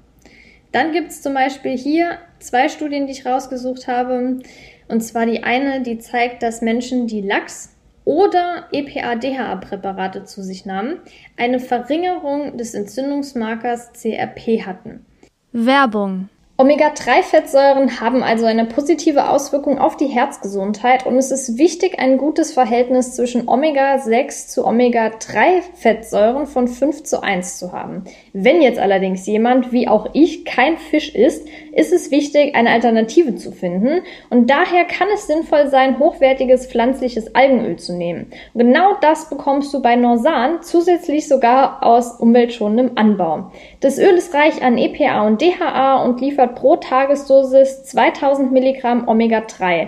Dann 0.71 0.93
gibt 0.93 1.11
es 1.11 1.21
zum 1.21 1.33
Beispiel 1.33 1.77
hier 1.77 2.19
zwei 2.39 2.69
Studien, 2.69 3.05
die 3.05 3.11
ich 3.11 3.25
rausgesucht 3.25 3.87
habe. 3.87 4.39
Und 4.87 5.01
zwar 5.01 5.25
die 5.25 5.43
eine, 5.43 5.81
die 5.81 5.97
zeigt, 5.97 6.41
dass 6.41 6.61
Menschen, 6.61 7.07
die 7.07 7.21
Lachs 7.21 7.75
oder 8.05 8.67
EPA-DHA-Präparate 8.71 10.23
zu 10.23 10.41
sich 10.41 10.65
nahmen, 10.65 10.99
eine 11.35 11.59
Verringerung 11.59 12.57
des 12.57 12.73
Entzündungsmarkers 12.73 13.91
CRP 13.93 14.65
hatten. 14.65 15.05
Werbung 15.51 16.29
Omega-3-Fettsäuren 16.57 17.99
haben 17.99 18.23
also 18.23 18.45
eine 18.45 18.63
positive 18.63 19.29
Auswirkung 19.29 19.77
auf 19.77 19.97
die 19.97 20.07
Herzgesundheit 20.07 21.05
und 21.05 21.17
es 21.17 21.29
ist 21.29 21.57
wichtig, 21.57 21.99
ein 21.99 22.17
gutes 22.17 22.53
Verhältnis 22.53 23.13
zwischen 23.13 23.49
Omega-6 23.49 24.47
zu 24.47 24.65
Omega-3-Fettsäuren 24.65 26.47
von 26.47 26.69
5 26.69 27.03
zu 27.03 27.21
1 27.21 27.57
zu 27.59 27.73
haben. 27.73 28.05
Wenn 28.37 28.61
jetzt 28.61 28.79
allerdings 28.79 29.25
jemand, 29.27 29.71
wie 29.71 29.87
auch 29.87 30.09
ich, 30.11 30.43
kein 30.43 30.75
Fisch 30.75 31.15
isst, 31.15 31.47
ist 31.71 31.93
es 31.93 32.11
wichtig, 32.11 32.53
eine 32.53 32.69
Alternative 32.69 33.35
zu 33.35 33.53
finden 33.53 34.01
und 34.29 34.49
daher 34.49 34.83
kann 34.83 35.07
es 35.13 35.25
sinnvoll 35.25 35.69
sein, 35.69 35.99
hochwertiges 35.99 36.67
pflanzliches 36.67 37.33
Algenöl 37.33 37.77
zu 37.77 37.93
nehmen. 37.93 38.27
Genau 38.53 38.97
das 38.99 39.29
bekommst 39.29 39.73
du 39.73 39.81
bei 39.81 39.95
Norsan 39.95 40.61
zusätzlich 40.63 41.29
sogar 41.29 41.81
aus 41.81 42.19
umweltschonendem 42.19 42.97
Anbau. 42.97 43.51
Das 43.79 43.97
Öl 43.97 44.15
ist 44.15 44.33
reich 44.33 44.61
an 44.61 44.77
EPA 44.77 45.25
und 45.25 45.41
DHA 45.41 46.03
und 46.03 46.19
liefert 46.19 46.55
pro 46.55 46.75
Tagesdosis 46.75 47.85
2000 47.85 48.51
Milligramm 48.51 49.07
Omega-3. 49.07 49.87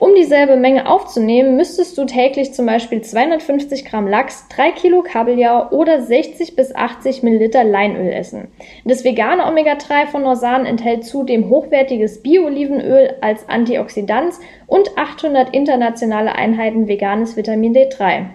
Um 0.00 0.14
dieselbe 0.14 0.56
Menge 0.56 0.88
aufzunehmen, 0.88 1.56
müsstest 1.56 1.98
du 1.98 2.04
täglich 2.04 2.54
zum 2.54 2.66
Beispiel 2.66 3.02
250 3.02 3.84
Gramm 3.84 4.06
Lachs, 4.06 4.46
3 4.50 4.70
Kilo 4.70 5.02
Kabeljau 5.02 5.70
oder 5.70 6.00
60 6.00 6.54
bis 6.54 6.72
80 6.72 7.24
Milliliter 7.24 7.64
Leinöl 7.64 8.12
essen. 8.12 8.46
Das 8.84 9.02
vegane 9.02 9.44
Omega-3 9.46 10.06
von 10.06 10.22
Norsan 10.22 10.66
enthält 10.66 11.04
zudem 11.04 11.50
hochwertiges 11.50 12.22
Bio-Olivenöl 12.22 13.16
als 13.20 13.48
Antioxidant 13.48 14.34
und 14.68 14.96
800 14.96 15.52
internationale 15.52 16.32
Einheiten 16.32 16.86
veganes 16.86 17.36
Vitamin 17.36 17.74
D3. 17.74 18.26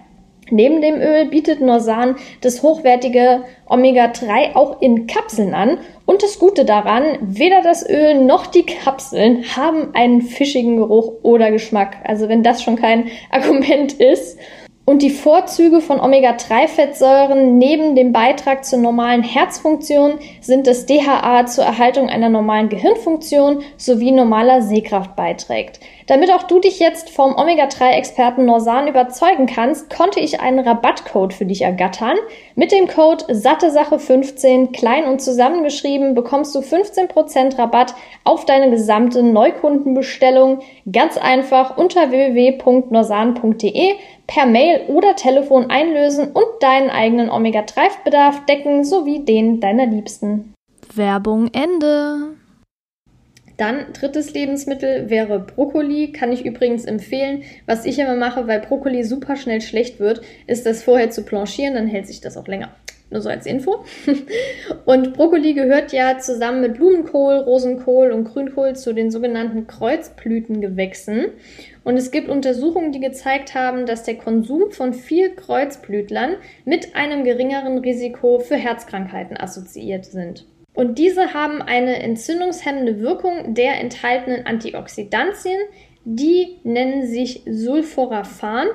Neben 0.50 0.82
dem 0.82 0.96
Öl 0.96 1.26
bietet 1.26 1.62
Norsan 1.62 2.16
das 2.42 2.64
hochwertige 2.64 3.44
Omega-3 3.68 4.56
auch 4.56 4.82
in 4.82 5.08
Kapseln 5.08 5.54
an. 5.54 5.78
Und 6.06 6.22
das 6.22 6.40
Gute 6.40 6.66
daran, 6.66 7.04
weder 7.22 7.62
das 7.62 7.88
Öl 7.88 8.24
noch 8.24 8.48
die 8.48 8.66
Kapseln 8.66 9.46
haben 9.56 9.96
einen 9.96 10.22
fischigen 10.22 10.78
Geruch 10.78 11.14
oder 11.24 11.52
Geschmack. 11.52 11.98
Also 12.04 12.30
wenn 12.30 12.44
das 12.44 12.62
schon 12.62 12.76
kein 12.76 13.10
Argument 13.32 13.94
ist. 13.94 14.38
Und 14.86 15.02
die 15.02 15.12
Vorzüge 15.12 15.80
von 15.80 16.02
Omega-3-Fettsäuren 16.02 17.58
neben 17.58 17.96
dem 17.96 18.12
Beitrag 18.12 18.66
zur 18.66 18.80
normalen 18.80 19.24
Herzfunktion 19.24 20.16
sind 20.42 20.68
das 20.68 20.86
DHA 20.86 21.46
zur 21.46 21.64
Erhaltung 21.64 22.10
einer 22.10 22.28
normalen 22.28 22.68
Gehirnfunktion 22.68 23.64
sowie 23.78 24.12
normaler 24.12 24.62
Sehkraft 24.62 25.16
beiträgt. 25.16 25.80
Damit 26.08 26.32
auch 26.32 26.44
du 26.44 26.60
dich 26.60 26.80
jetzt 26.80 27.10
vom 27.10 27.36
Omega-3-Experten 27.36 28.46
Norsan 28.46 28.88
überzeugen 28.88 29.46
kannst, 29.46 29.90
konnte 29.90 30.20
ich 30.20 30.42
einen 30.42 30.60
Rabattcode 30.60 31.34
für 31.34 31.46
dich 31.46 31.62
ergattern. 31.62 32.18
Mit 32.56 32.72
dem 32.72 32.88
Code 32.88 33.26
SatteSache15 33.26 34.72
klein 34.74 35.06
und 35.06 35.22
zusammengeschrieben 35.22 36.14
bekommst 36.14 36.54
du 36.56 36.60
15% 36.60 37.58
Rabatt 37.58 37.96
auf 38.24 38.46
deine 38.46 38.70
gesamte 38.70 39.24
Neukundenbestellung. 39.24 40.60
Ganz 40.92 41.18
einfach 41.18 41.78
unter 41.78 42.12
www.norsan.de 42.12 43.94
per 44.28 44.46
Mail 44.46 44.82
oder 44.88 45.16
Telefon 45.16 45.70
einlösen 45.70 46.32
und 46.32 46.46
deinen 46.62 46.90
eigenen 46.90 47.30
Omega-3-Bedarf 47.30 48.46
decken 48.46 48.84
sowie 48.84 49.24
den 49.24 49.60
deiner 49.60 49.86
Liebsten. 49.86 50.54
Werbung 50.96 51.50
Ende. 51.54 52.36
Dann 53.58 53.94
drittes 53.94 54.34
Lebensmittel 54.34 55.10
wäre 55.10 55.40
Brokkoli. 55.40 56.12
Kann 56.12 56.32
ich 56.32 56.46
übrigens 56.46 56.86
empfehlen. 56.86 57.44
Was 57.66 57.86
ich 57.86 58.00
immer 58.00 58.16
mache, 58.16 58.48
weil 58.48 58.60
Brokkoli 58.60 59.04
super 59.04 59.36
schnell 59.36 59.62
schlecht 59.62 60.00
wird, 60.00 60.22
ist 60.48 60.66
das 60.66 60.84
vorher 60.84 61.10
zu 61.10 61.24
blanchieren, 61.24 61.76
dann 61.76 61.88
hält 61.88 62.08
sich 62.08 62.22
das 62.22 62.38
auch 62.38 62.48
länger. 62.48 62.76
Nur 63.14 63.22
so 63.22 63.30
als 63.30 63.46
Info. 63.46 63.86
Und 64.86 65.14
Brokkoli 65.14 65.54
gehört 65.54 65.94
ja 65.94 66.18
zusammen 66.18 66.62
mit 66.62 66.74
Blumenkohl, 66.76 67.36
Rosenkohl 67.36 68.12
und 68.12 68.24
Grünkohl 68.24 68.76
zu 68.76 68.92
den 68.92 69.12
sogenannten 69.12 69.68
Kreuzblütengewächsen. 69.68 71.28
Und 71.84 71.98
es 71.98 72.10
gibt 72.10 72.28
Untersuchungen, 72.28 72.92
die 72.92 73.00
gezeigt 73.00 73.54
haben, 73.54 73.86
dass 73.86 74.02
der 74.02 74.16
Konsum 74.16 74.72
von 74.72 74.94
vier 74.94 75.36
Kreuzblütlern 75.36 76.38
mit 76.66 76.96
einem 76.96 77.24
geringeren 77.24 77.78
Risiko 77.78 78.40
für 78.40 78.56
Herzkrankheiten 78.56 79.38
assoziiert 79.38 80.06
sind. 80.06 80.48
Und 80.74 80.98
diese 80.98 81.34
haben 81.34 81.62
eine 81.62 82.02
entzündungshemmende 82.02 83.00
Wirkung 83.00 83.54
der 83.54 83.80
enthaltenen 83.80 84.46
Antioxidantien, 84.46 85.60
die 86.04 86.58
nennen 86.64 87.06
sich 87.08 87.44
Sulforaphan 87.50 88.68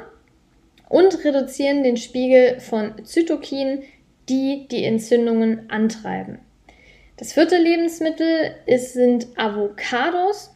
und 0.88 1.24
reduzieren 1.24 1.82
den 1.82 1.96
Spiegel 1.96 2.60
von 2.60 3.04
Zytokinen, 3.04 3.82
die 4.28 4.68
die 4.70 4.84
Entzündungen 4.84 5.70
antreiben. 5.70 6.38
Das 7.16 7.32
vierte 7.32 7.58
Lebensmittel 7.58 8.54
ist, 8.66 8.92
sind 8.94 9.26
Avocados 9.36 10.54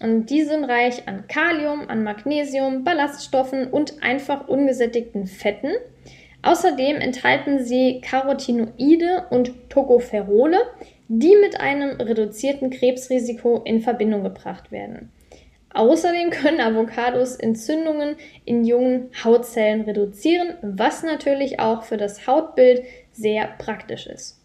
und 0.00 0.26
die 0.30 0.44
sind 0.44 0.64
reich 0.64 1.08
an 1.08 1.26
Kalium, 1.26 1.88
an 1.88 2.04
Magnesium, 2.04 2.84
Ballaststoffen 2.84 3.66
und 3.66 4.02
einfach 4.02 4.48
ungesättigten 4.48 5.26
Fetten. 5.26 5.72
Außerdem 6.44 6.96
enthalten 6.96 7.64
sie 7.64 8.02
Carotinoide 8.02 9.24
und 9.30 9.70
Tocopherole, 9.70 10.58
die 11.08 11.36
mit 11.36 11.58
einem 11.58 11.98
reduzierten 11.98 12.68
Krebsrisiko 12.68 13.62
in 13.64 13.80
Verbindung 13.80 14.22
gebracht 14.22 14.70
werden. 14.70 15.10
Außerdem 15.72 16.28
können 16.30 16.60
Avocados 16.60 17.36
Entzündungen 17.36 18.16
in 18.44 18.64
jungen 18.64 19.10
Hautzellen 19.24 19.82
reduzieren, 19.82 20.54
was 20.60 21.02
natürlich 21.02 21.60
auch 21.60 21.82
für 21.82 21.96
das 21.96 22.26
Hautbild 22.26 22.84
sehr 23.12 23.48
praktisch 23.58 24.06
ist. 24.06 24.43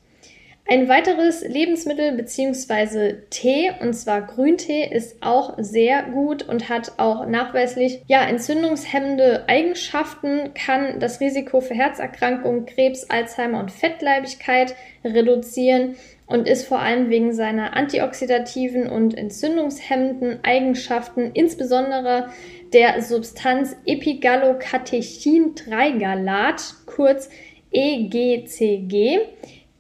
Ein 0.72 0.88
weiteres 0.88 1.42
Lebensmittel 1.42 2.12
bzw. 2.12 3.16
Tee, 3.32 3.72
und 3.82 3.94
zwar 3.94 4.22
Grüntee, 4.22 4.88
ist 4.88 5.24
auch 5.24 5.56
sehr 5.58 6.04
gut 6.04 6.48
und 6.48 6.70
hat 6.70 6.92
auch 6.98 7.26
nachweislich 7.26 8.04
ja, 8.06 8.22
entzündungshemmende 8.22 9.46
Eigenschaften, 9.48 10.54
kann 10.54 11.00
das 11.00 11.22
Risiko 11.22 11.62
für 11.62 11.74
Herzerkrankungen, 11.74 12.68
Krebs, 12.68 13.10
Alzheimer 13.10 13.60
und 13.60 13.72
Fettleibigkeit 13.72 14.76
reduzieren 15.04 15.96
und 16.28 16.48
ist 16.48 16.68
vor 16.68 16.78
allem 16.78 17.10
wegen 17.10 17.34
seiner 17.34 17.76
antioxidativen 17.76 18.88
und 18.88 19.18
entzündungshemmenden 19.18 20.44
Eigenschaften, 20.44 21.32
insbesondere 21.34 22.30
der 22.74 23.02
Substanz 23.02 23.76
Epigallocatechin-3-Galat, 23.88 26.76
kurz 26.86 27.32
EGCG, 27.72 29.20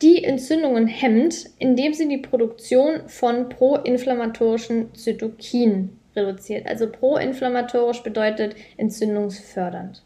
die 0.01 0.24
Entzündungen 0.24 0.88
hemmt, 0.88 1.50
indem 1.60 1.94
sie 1.94 2.08
die 2.08 2.18
Produktion 2.18 3.08
von 3.08 3.50
proinflammatorischen 3.50 4.94
Zytokinen 4.96 6.00
reduziert. 6.15 6.68
Also 6.68 6.89
proinflammatorisch 6.89 8.01
bedeutet 8.01 8.56
entzündungsfördernd. 8.77 10.03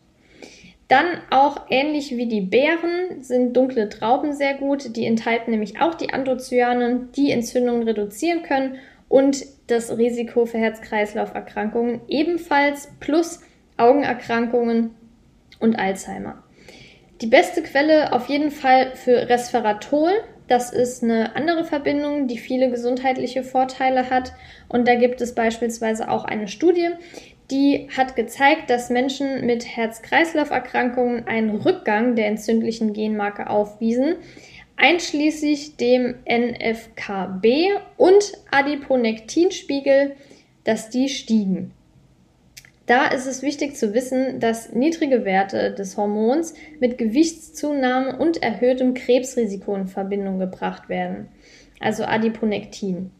Dann 0.87 1.05
auch 1.29 1.67
ähnlich 1.69 2.17
wie 2.17 2.27
die 2.27 2.41
Beeren 2.41 3.23
sind 3.23 3.55
dunkle 3.55 3.89
Trauben 3.89 4.33
sehr 4.33 4.55
gut. 4.55 4.95
Die 4.95 5.05
enthalten 5.05 5.51
nämlich 5.51 5.79
auch 5.79 5.95
die 5.95 6.13
Anthocyanen, 6.13 7.11
die 7.13 7.31
Entzündungen 7.31 7.83
reduzieren 7.83 8.43
können 8.43 8.75
und 9.07 9.45
das 9.67 9.97
Risiko 9.97 10.45
für 10.45 10.57
Herz-Kreislauf-Erkrankungen 10.57 12.01
ebenfalls 12.07 12.91
plus 12.99 13.41
Augenerkrankungen 13.77 14.91
und 15.59 15.75
Alzheimer. 15.75 16.42
Die 17.21 17.27
beste 17.27 17.63
Quelle 17.63 18.13
auf 18.13 18.27
jeden 18.27 18.51
Fall 18.51 18.95
für 18.95 19.29
Resveratrol. 19.29 20.11
Das 20.47 20.73
ist 20.73 21.03
eine 21.03 21.35
andere 21.35 21.63
Verbindung, 21.63 22.27
die 22.27 22.37
viele 22.37 22.69
gesundheitliche 22.69 23.43
Vorteile 23.43 24.09
hat. 24.09 24.33
Und 24.67 24.87
da 24.87 24.95
gibt 24.95 25.21
es 25.21 25.33
beispielsweise 25.35 26.09
auch 26.09 26.25
eine 26.25 26.47
Studie, 26.47 26.89
die 27.51 27.89
hat 27.95 28.15
gezeigt, 28.15 28.69
dass 28.69 28.89
Menschen 28.89 29.45
mit 29.45 29.65
Herz-Kreislauf-Erkrankungen 29.65 31.27
einen 31.27 31.55
Rückgang 31.55 32.15
der 32.15 32.27
entzündlichen 32.27 32.93
Genmarke 32.93 33.49
aufwiesen, 33.49 34.15
einschließlich 34.75 35.77
dem 35.77 36.15
NFKB 36.27 37.73
und 37.97 38.33
Adiponektinspiegel, 38.51 40.15
dass 40.63 40.89
die 40.89 41.09
stiegen. 41.09 41.73
Da 42.85 43.07
ist 43.07 43.27
es 43.27 43.41
wichtig 43.41 43.77
zu 43.77 43.93
wissen, 43.93 44.39
dass 44.39 44.73
niedrige 44.73 45.23
Werte 45.23 45.71
des 45.71 45.95
Hormons 45.95 46.53
mit 46.79 46.97
Gewichtszunahme 46.97 48.17
und 48.17 48.43
erhöhtem 48.43 48.93
Krebsrisiko 48.93 49.73
in 49.75 49.87
Verbindung 49.87 50.37
gebracht 50.37 50.89
werden, 50.89 51.29
also 51.79 52.03
Adiponektin. 52.03 53.11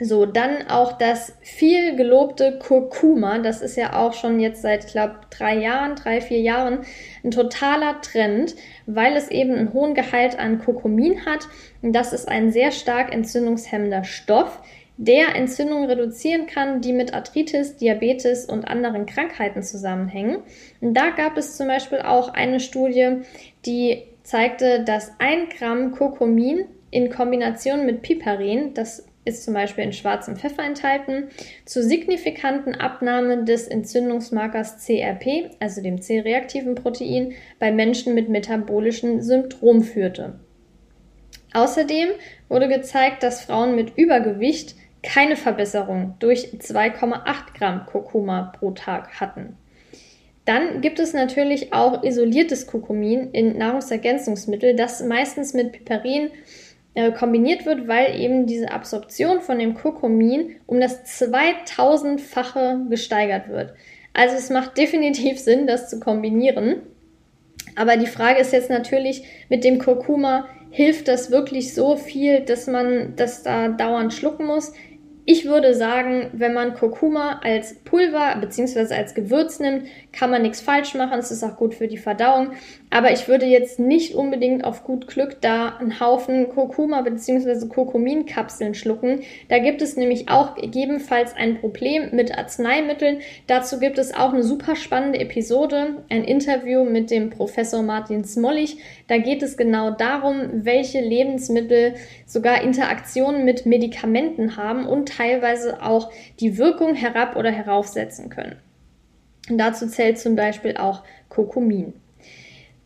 So, 0.00 0.26
dann 0.26 0.68
auch 0.68 0.92
das 0.92 1.32
viel 1.40 1.96
gelobte 1.96 2.60
Kurkuma. 2.60 3.38
Das 3.38 3.62
ist 3.62 3.76
ja 3.76 3.98
auch 3.98 4.12
schon 4.12 4.38
jetzt 4.38 4.62
seit, 4.62 4.86
glaube, 4.86 5.16
drei 5.30 5.56
Jahren, 5.56 5.96
drei, 5.96 6.20
vier 6.20 6.40
Jahren 6.40 6.80
ein 7.24 7.32
totaler 7.32 8.00
Trend, 8.00 8.54
weil 8.86 9.16
es 9.16 9.28
eben 9.28 9.54
einen 9.54 9.72
hohen 9.72 9.94
Gehalt 9.94 10.38
an 10.38 10.60
Kurkumin 10.60 11.26
hat. 11.26 11.48
Und 11.82 11.94
das 11.94 12.12
ist 12.12 12.28
ein 12.28 12.52
sehr 12.52 12.70
stark 12.70 13.12
entzündungshemmender 13.12 14.04
Stoff, 14.04 14.60
der 14.98 15.36
Entzündungen 15.36 15.88
reduzieren 15.88 16.46
kann, 16.46 16.80
die 16.80 16.92
mit 16.92 17.14
Arthritis, 17.14 17.76
Diabetes 17.76 18.44
und 18.46 18.66
anderen 18.66 19.06
Krankheiten 19.06 19.62
zusammenhängen. 19.62 20.42
Und 20.80 20.94
da 20.94 21.10
gab 21.10 21.38
es 21.38 21.56
zum 21.56 21.68
Beispiel 21.68 22.00
auch 22.00 22.34
eine 22.34 22.58
Studie, 22.58 23.22
die 23.64 24.02
zeigte, 24.24 24.82
dass 24.84 25.12
ein 25.20 25.48
Gramm 25.48 25.92
Kurkumin 25.92 26.64
in 26.90 27.10
Kombination 27.10 27.86
mit 27.86 28.02
Piperin, 28.02 28.74
das 28.74 29.06
ist 29.24 29.44
zum 29.44 29.54
Beispiel 29.54 29.84
in 29.84 29.92
schwarzem 29.92 30.36
Pfeffer 30.36 30.64
enthalten, 30.64 31.28
zur 31.64 31.84
signifikanten 31.84 32.74
Abnahme 32.74 33.44
des 33.44 33.68
Entzündungsmarkers 33.68 34.84
CRP, 34.84 35.50
also 35.60 35.80
dem 35.80 36.00
C-reaktiven 36.00 36.74
Protein, 36.74 37.34
bei 37.60 37.70
Menschen 37.70 38.14
mit 38.14 38.28
metabolischen 38.28 39.22
Syndrom 39.22 39.82
führte. 39.82 40.40
Außerdem 41.52 42.08
wurde 42.48 42.68
gezeigt, 42.68 43.22
dass 43.22 43.42
Frauen 43.42 43.74
mit 43.74 43.96
Übergewicht 43.96 44.74
keine 45.02 45.36
Verbesserung 45.36 46.14
durch 46.18 46.52
2,8 46.58 47.56
Gramm 47.56 47.86
Kurkuma 47.86 48.52
pro 48.58 48.72
Tag 48.72 49.20
hatten. 49.20 49.56
Dann 50.44 50.80
gibt 50.80 50.98
es 50.98 51.12
natürlich 51.12 51.74
auch 51.74 52.02
isoliertes 52.02 52.66
Kurkumin 52.66 53.30
in 53.32 53.58
Nahrungsergänzungsmitteln, 53.58 54.76
das 54.76 55.02
meistens 55.02 55.52
mit 55.52 55.72
Piperin 55.72 56.30
äh, 56.94 57.12
kombiniert 57.12 57.66
wird, 57.66 57.86
weil 57.86 58.18
eben 58.18 58.46
diese 58.46 58.72
Absorption 58.72 59.42
von 59.42 59.58
dem 59.58 59.74
Kurkumin 59.74 60.56
um 60.66 60.80
das 60.80 61.04
2000-fache 61.04 62.88
gesteigert 62.88 63.48
wird. 63.50 63.74
Also 64.14 64.36
es 64.36 64.48
macht 64.48 64.78
definitiv 64.78 65.38
Sinn, 65.40 65.66
das 65.66 65.90
zu 65.90 66.00
kombinieren. 66.00 66.82
Aber 67.76 67.96
die 67.96 68.06
Frage 68.06 68.40
ist 68.40 68.52
jetzt 68.52 68.70
natürlich 68.70 69.24
mit 69.48 69.64
dem 69.64 69.78
Kurkuma, 69.78 70.48
hilft 70.70 71.08
das 71.08 71.30
wirklich 71.30 71.74
so 71.74 71.96
viel, 71.96 72.40
dass 72.40 72.66
man 72.66 73.14
das 73.16 73.42
da 73.42 73.68
dauernd 73.68 74.12
schlucken 74.12 74.46
muss? 74.46 74.72
Ich 75.30 75.44
würde 75.44 75.74
sagen, 75.74 76.30
wenn 76.32 76.54
man 76.54 76.72
Kurkuma 76.72 77.40
als 77.44 77.74
Pulver 77.84 78.36
bzw. 78.40 78.94
als 78.94 79.12
Gewürz 79.12 79.60
nimmt, 79.60 79.86
kann 80.10 80.30
man 80.30 80.40
nichts 80.40 80.62
falsch 80.62 80.94
machen. 80.94 81.18
Es 81.18 81.30
ist 81.30 81.44
auch 81.44 81.58
gut 81.58 81.74
für 81.74 81.86
die 81.86 81.98
Verdauung. 81.98 82.52
Aber 82.88 83.12
ich 83.12 83.28
würde 83.28 83.44
jetzt 83.44 83.78
nicht 83.78 84.14
unbedingt 84.14 84.64
auf 84.64 84.84
gut 84.84 85.06
Glück 85.06 85.42
da 85.42 85.76
einen 85.76 86.00
Haufen 86.00 86.48
Kurkuma 86.48 87.02
bzw. 87.02 87.68
Kurkuminkapseln 87.68 88.74
schlucken. 88.74 89.20
Da 89.50 89.58
gibt 89.58 89.82
es 89.82 89.98
nämlich 89.98 90.30
auch 90.30 90.54
gegebenenfalls 90.54 91.36
ein 91.36 91.60
Problem 91.60 92.08
mit 92.12 92.36
Arzneimitteln. 92.36 93.18
Dazu 93.46 93.78
gibt 93.78 93.98
es 93.98 94.14
auch 94.14 94.32
eine 94.32 94.42
super 94.42 94.76
spannende 94.76 95.20
Episode, 95.20 95.98
ein 96.08 96.24
Interview 96.24 96.84
mit 96.84 97.10
dem 97.10 97.28
Professor 97.28 97.82
Martin 97.82 98.24
Smollig. 98.24 98.78
Da 99.08 99.18
geht 99.18 99.42
es 99.42 99.58
genau 99.58 99.90
darum, 99.90 100.64
welche 100.64 101.00
Lebensmittel 101.00 101.96
sogar 102.24 102.62
Interaktionen 102.62 103.44
mit 103.44 103.66
Medikamenten 103.66 104.56
haben 104.56 104.86
und 104.86 105.17
teilweise 105.18 105.82
auch 105.82 106.10
die 106.40 106.56
Wirkung 106.56 106.94
herab- 106.94 107.36
oder 107.36 107.50
heraufsetzen 107.50 108.30
können. 108.30 108.56
Und 109.50 109.58
dazu 109.58 109.86
zählt 109.88 110.18
zum 110.18 110.36
Beispiel 110.36 110.76
auch 110.76 111.02
Kurkumin. 111.28 111.94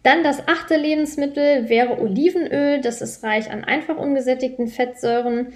Dann 0.02 0.24
das 0.24 0.48
achte 0.48 0.76
Lebensmittel 0.76 1.68
wäre 1.68 2.00
Olivenöl. 2.00 2.80
Das 2.80 3.02
ist 3.02 3.22
reich 3.22 3.50
an 3.50 3.64
einfach 3.64 3.96
ungesättigten 3.96 4.66
Fettsäuren. 4.66 5.52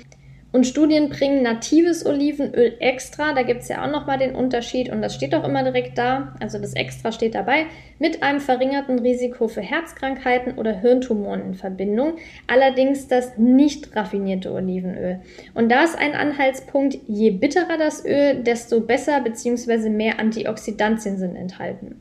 Und 0.52 0.66
Studien 0.66 1.10
bringen 1.10 1.42
natives 1.42 2.06
Olivenöl 2.06 2.76
extra, 2.78 3.34
da 3.34 3.42
gibt 3.42 3.62
es 3.62 3.68
ja 3.68 3.84
auch 3.84 3.90
nochmal 3.90 4.18
den 4.18 4.34
Unterschied 4.34 4.90
und 4.90 5.02
das 5.02 5.14
steht 5.14 5.34
auch 5.34 5.44
immer 5.44 5.62
direkt 5.64 5.98
da, 5.98 6.34
also 6.40 6.58
das 6.58 6.74
extra 6.74 7.12
steht 7.12 7.34
dabei, 7.34 7.66
mit 7.98 8.22
einem 8.22 8.40
verringerten 8.40 8.98
Risiko 8.98 9.48
für 9.48 9.60
Herzkrankheiten 9.60 10.56
oder 10.56 10.72
Hirntumoren 10.80 11.42
in 11.42 11.54
Verbindung. 11.54 12.14
Allerdings 12.46 13.08
das 13.08 13.36
nicht 13.36 13.94
raffinierte 13.94 14.52
Olivenöl. 14.52 15.20
Und 15.54 15.70
da 15.70 15.84
ist 15.84 15.98
ein 15.98 16.14
Anhaltspunkt, 16.14 16.96
je 17.06 17.30
bitterer 17.30 17.76
das 17.76 18.04
Öl, 18.04 18.42
desto 18.42 18.80
besser 18.80 19.20
bzw. 19.20 19.90
mehr 19.90 20.18
Antioxidantien 20.18 21.18
sind 21.18 21.36
enthalten. 21.36 22.00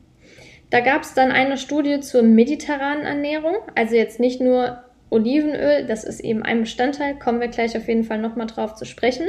Da 0.70 0.80
gab 0.80 1.02
es 1.02 1.14
dann 1.14 1.30
eine 1.30 1.58
Studie 1.58 2.00
zur 2.00 2.22
mediterranen 2.22 3.04
Ernährung, 3.04 3.56
also 3.74 3.94
jetzt 3.94 4.18
nicht 4.18 4.40
nur 4.40 4.82
Olivenöl, 5.10 5.86
das 5.86 6.04
ist 6.04 6.20
eben 6.20 6.42
ein 6.42 6.60
Bestandteil, 6.60 7.18
kommen 7.18 7.40
wir 7.40 7.48
gleich 7.48 7.76
auf 7.76 7.88
jeden 7.88 8.04
Fall 8.04 8.18
nochmal 8.18 8.46
drauf 8.46 8.74
zu 8.74 8.84
sprechen. 8.84 9.26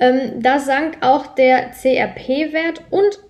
Ähm, 0.00 0.40
da 0.40 0.58
sank 0.58 0.98
auch 1.02 1.26
der 1.34 1.72
CRP-Wert 1.72 2.82
und 2.90 3.20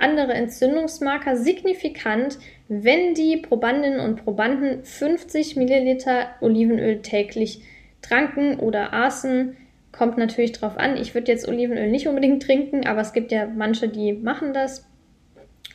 andere 0.00 0.34
Entzündungsmarker 0.34 1.36
signifikant, 1.36 2.38
wenn 2.68 3.14
die 3.14 3.36
Probandinnen 3.36 4.00
und 4.00 4.24
Probanden 4.24 4.82
50 4.82 5.54
Milliliter 5.54 6.30
Olivenöl 6.40 7.00
täglich 7.00 7.62
tranken 8.02 8.58
oder 8.58 8.92
aßen. 8.92 9.56
Kommt 9.92 10.18
natürlich 10.18 10.52
drauf 10.52 10.76
an. 10.76 10.96
Ich 10.96 11.14
würde 11.14 11.30
jetzt 11.30 11.48
Olivenöl 11.48 11.90
nicht 11.90 12.08
unbedingt 12.08 12.42
trinken, 12.42 12.86
aber 12.86 13.02
es 13.02 13.12
gibt 13.12 13.30
ja 13.30 13.46
manche, 13.46 13.88
die 13.88 14.12
machen 14.12 14.52
das. 14.52 14.84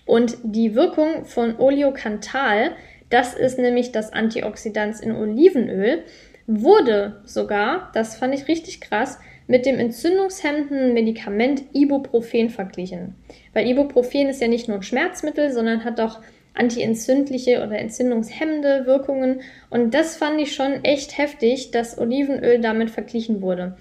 Und 0.05 0.37
die 0.43 0.75
Wirkung 0.75 1.23
von 1.23 1.57
Oleokantal 1.57 2.71
das 3.11 3.33
ist 3.33 3.59
nämlich 3.59 3.91
das 3.91 4.13
Antioxidant 4.13 4.99
in 5.01 5.11
Olivenöl. 5.11 6.03
Wurde 6.47 7.21
sogar, 7.25 7.91
das 7.93 8.15
fand 8.15 8.33
ich 8.33 8.47
richtig 8.47 8.81
krass, 8.81 9.19
mit 9.47 9.65
dem 9.65 9.79
entzündungshemmenden 9.79 10.93
Medikament 10.93 11.63
Ibuprofen 11.73 12.49
verglichen. 12.49 13.15
Weil 13.53 13.67
Ibuprofen 13.67 14.29
ist 14.29 14.41
ja 14.41 14.47
nicht 14.47 14.67
nur 14.67 14.77
ein 14.77 14.83
Schmerzmittel, 14.83 15.51
sondern 15.51 15.83
hat 15.83 15.99
auch 15.99 16.19
antientzündliche 16.53 17.63
oder 17.65 17.77
entzündungshemmende 17.77 18.85
Wirkungen. 18.85 19.41
Und 19.69 19.93
das 19.93 20.17
fand 20.17 20.39
ich 20.41 20.55
schon 20.55 20.83
echt 20.83 21.17
heftig, 21.17 21.71
dass 21.71 21.97
Olivenöl 21.97 22.59
damit 22.59 22.91
verglichen 22.91 23.41
wurde. 23.41 23.77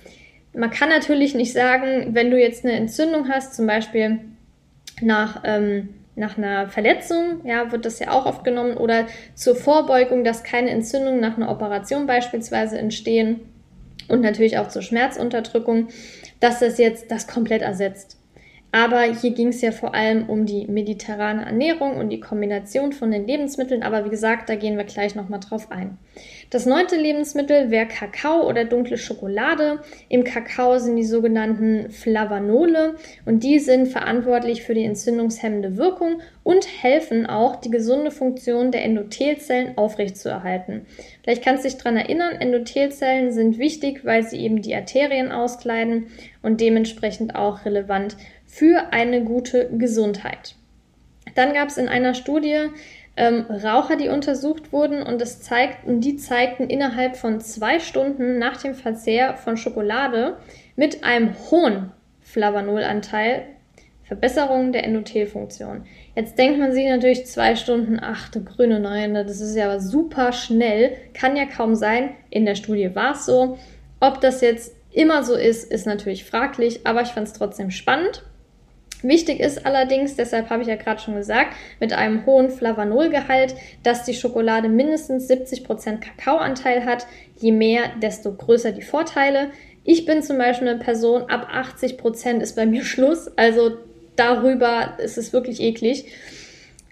Man 0.53 0.71
kann 0.71 0.89
natürlich 0.89 1.35
nicht 1.35 1.53
sagen, 1.53 2.15
wenn 2.15 2.31
du 2.31 2.39
jetzt 2.39 2.65
eine 2.65 2.75
Entzündung 2.75 3.29
hast, 3.29 3.55
zum 3.55 3.67
Beispiel 3.67 4.19
nach 5.01 5.43
ähm, 5.45 5.91
nach 6.17 6.37
einer 6.37 6.69
Verletzung, 6.69 7.41
ja, 7.45 7.73
wird 7.73 7.85
das 7.85 7.99
ja 7.99 8.11
auch 8.11 8.27
oft 8.27 8.45
genommen, 8.45 8.77
oder 8.77 9.07
zur 9.35 9.57
Vorbeugung, 9.57 10.25
dass 10.25 10.43
keine 10.43 10.71
Entzündungen 10.71 11.21
nach 11.21 11.37
einer 11.37 11.51
Operation 11.51 12.07
beispielsweise 12.07 12.79
entstehen 12.79 13.41
und 14.09 14.21
natürlich 14.21 14.59
auch 14.59 14.69
zur 14.69 14.83
Schmerzunterdrückung, 14.83 15.89
dass 16.41 16.59
das 16.61 16.79
jetzt 16.79 17.11
das 17.11 17.27
komplett 17.27 17.63
ersetzt. 17.63 18.20
Aber 18.73 19.03
hier 19.03 19.33
ging 19.33 19.49
es 19.49 19.61
ja 19.63 19.73
vor 19.73 19.95
allem 19.95 20.29
um 20.29 20.47
die 20.47 20.67
mediterrane 20.67 21.45
Ernährung 21.45 21.97
und 21.97 22.11
die 22.11 22.21
Kombination 22.21 22.93
von 22.93 23.11
den 23.11 23.27
Lebensmitteln. 23.27 23.83
Aber 23.83 24.05
wie 24.05 24.11
gesagt, 24.11 24.49
da 24.49 24.55
gehen 24.55 24.77
wir 24.77 24.85
gleich 24.85 25.17
nochmal 25.17 25.41
drauf 25.41 25.73
ein. 25.73 25.99
Das 26.51 26.67
neunte 26.67 26.97
Lebensmittel 26.97 27.71
wäre 27.71 27.87
Kakao 27.87 28.49
oder 28.49 28.65
dunkle 28.65 28.97
Schokolade. 28.97 29.81
Im 30.09 30.23
Kakao 30.23 30.79
sind 30.79 30.97
die 30.97 31.05
sogenannten 31.05 31.91
Flavanole 31.91 32.97
und 33.25 33.43
die 33.43 33.59
sind 33.59 33.89
verantwortlich 33.89 34.63
für 34.63 34.75
die 34.75 34.85
entzündungshemmende 34.85 35.77
Wirkung 35.77 36.21
und 36.43 36.67
helfen 36.83 37.27
auch, 37.27 37.57
die 37.57 37.71
gesunde 37.71 38.11
Funktion 38.11 38.73
der 38.73 38.85
Endothelzellen 38.85 39.79
aufrechtzuerhalten. 39.79 40.87
Vielleicht 41.23 41.45
kannst 41.45 41.65
du 41.65 41.69
dich 41.69 41.79
daran 41.79 41.97
erinnern, 41.97 42.33
Endothelzellen 42.33 43.33
sind 43.33 43.59
wichtig, 43.59 44.05
weil 44.05 44.23
sie 44.23 44.39
eben 44.39 44.63
die 44.63 44.75
Arterien 44.75 45.31
auskleiden 45.33 46.07
und 46.43 46.61
dementsprechend 46.61 47.35
auch 47.35 47.65
relevant 47.65 48.17
für 48.51 48.93
eine 48.93 49.23
gute 49.23 49.71
Gesundheit. 49.77 50.57
Dann 51.35 51.55
gab 51.55 51.69
es 51.69 51.79
in 51.79 51.89
einer 51.89 52.15
Studie 52.15 52.69
ähm, 53.17 53.47
Raucher, 53.49 53.97
die 53.97 54.09
untersucht 54.09 54.73
wurden 54.73 55.03
und 55.03 55.21
das 55.21 55.41
zeigt, 55.41 55.79
die 55.87 56.17
zeigten 56.17 56.69
innerhalb 56.69 57.17
von 57.17 57.41
zwei 57.41 57.79
Stunden 57.79 58.39
nach 58.39 58.57
dem 58.57 58.75
Verzehr 58.75 59.37
von 59.37 59.57
Schokolade 59.57 60.37
mit 60.77 61.05
einem 61.05 61.35
hohen 61.51 61.93
Flavanolanteil 62.21 63.47
Verbesserung 64.11 64.73
der 64.73 64.83
Endothelfunktion. 64.83 65.85
Jetzt 66.17 66.37
denkt 66.37 66.59
man 66.59 66.73
sich 66.73 66.89
natürlich 66.89 67.27
zwei 67.27 67.55
Stunden, 67.55 68.01
ach 68.03 68.29
du 68.29 68.43
grüne 68.43 68.81
Neune, 68.81 69.25
das 69.25 69.41
ist 69.41 69.55
ja 69.55 69.67
aber 69.67 69.79
super 69.79 70.33
schnell, 70.33 70.97
kann 71.15 71.37
ja 71.37 71.45
kaum 71.47 71.77
sein. 71.77 72.11
In 72.29 72.45
der 72.45 72.57
Studie 72.57 72.93
war 72.97 73.13
es 73.13 73.25
so. 73.25 73.57
Ob 74.01 74.21
das 74.21 74.41
jetzt 74.41 74.75
immer 74.91 75.23
so 75.23 75.35
ist, 75.35 75.71
ist 75.71 75.87
natürlich 75.87 76.25
fraglich, 76.25 76.85
aber 76.89 77.03
ich 77.03 77.11
fand 77.11 77.29
es 77.29 77.35
trotzdem 77.35 77.71
spannend. 77.71 78.25
Wichtig 79.03 79.41
ist 79.41 79.65
allerdings, 79.65 80.17
deshalb 80.17 80.51
habe 80.51 80.63
ich 80.63 80.69
ja 80.69 80.77
gerade 80.77 81.01
schon 81.01 81.15
gesagt, 81.15 81.55
mit 81.79 81.93
einem 81.93 82.27
hohen 82.27 82.51
Flavanolgehalt, 82.51 83.55
dass 83.83 84.05
die 84.05 84.15
Schokolade 84.15 84.69
mindestens 84.69 85.29
70% 85.31 86.01
Kakaoanteil 86.01 86.85
hat. 86.85 87.07
Je 87.39 87.53
mehr, 87.53 87.85
desto 88.03 88.33
größer 88.33 88.73
die 88.73 88.83
Vorteile. 88.83 89.51
Ich 89.85 90.05
bin 90.05 90.23
zum 90.23 90.39
Beispiel 90.39 90.69
eine 90.69 90.79
Person, 90.79 91.23
ab 91.31 91.49
80% 91.53 92.41
ist 92.41 92.57
bei 92.57 92.67
mir 92.67 92.85
Schluss. 92.85 93.31
Also 93.37 93.79
darüber 94.17 94.99
ist 94.99 95.17
es 95.17 95.33
wirklich 95.33 95.61
eklig. 95.61 96.05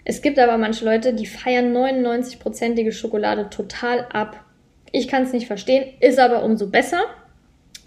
Es 0.03 0.23
gibt 0.23 0.39
aber 0.39 0.57
manche 0.57 0.85
Leute, 0.85 1.13
die 1.13 1.27
feiern 1.27 1.75
99%ige 1.75 2.91
Schokolade 2.91 3.49
total 3.51 4.07
ab. 4.11 4.43
Ich 4.91 5.07
kann 5.07 5.23
es 5.23 5.33
nicht 5.33 5.45
verstehen, 5.45 5.93
ist 5.99 6.17
aber 6.17 6.43
umso 6.43 6.67
besser. 6.67 7.03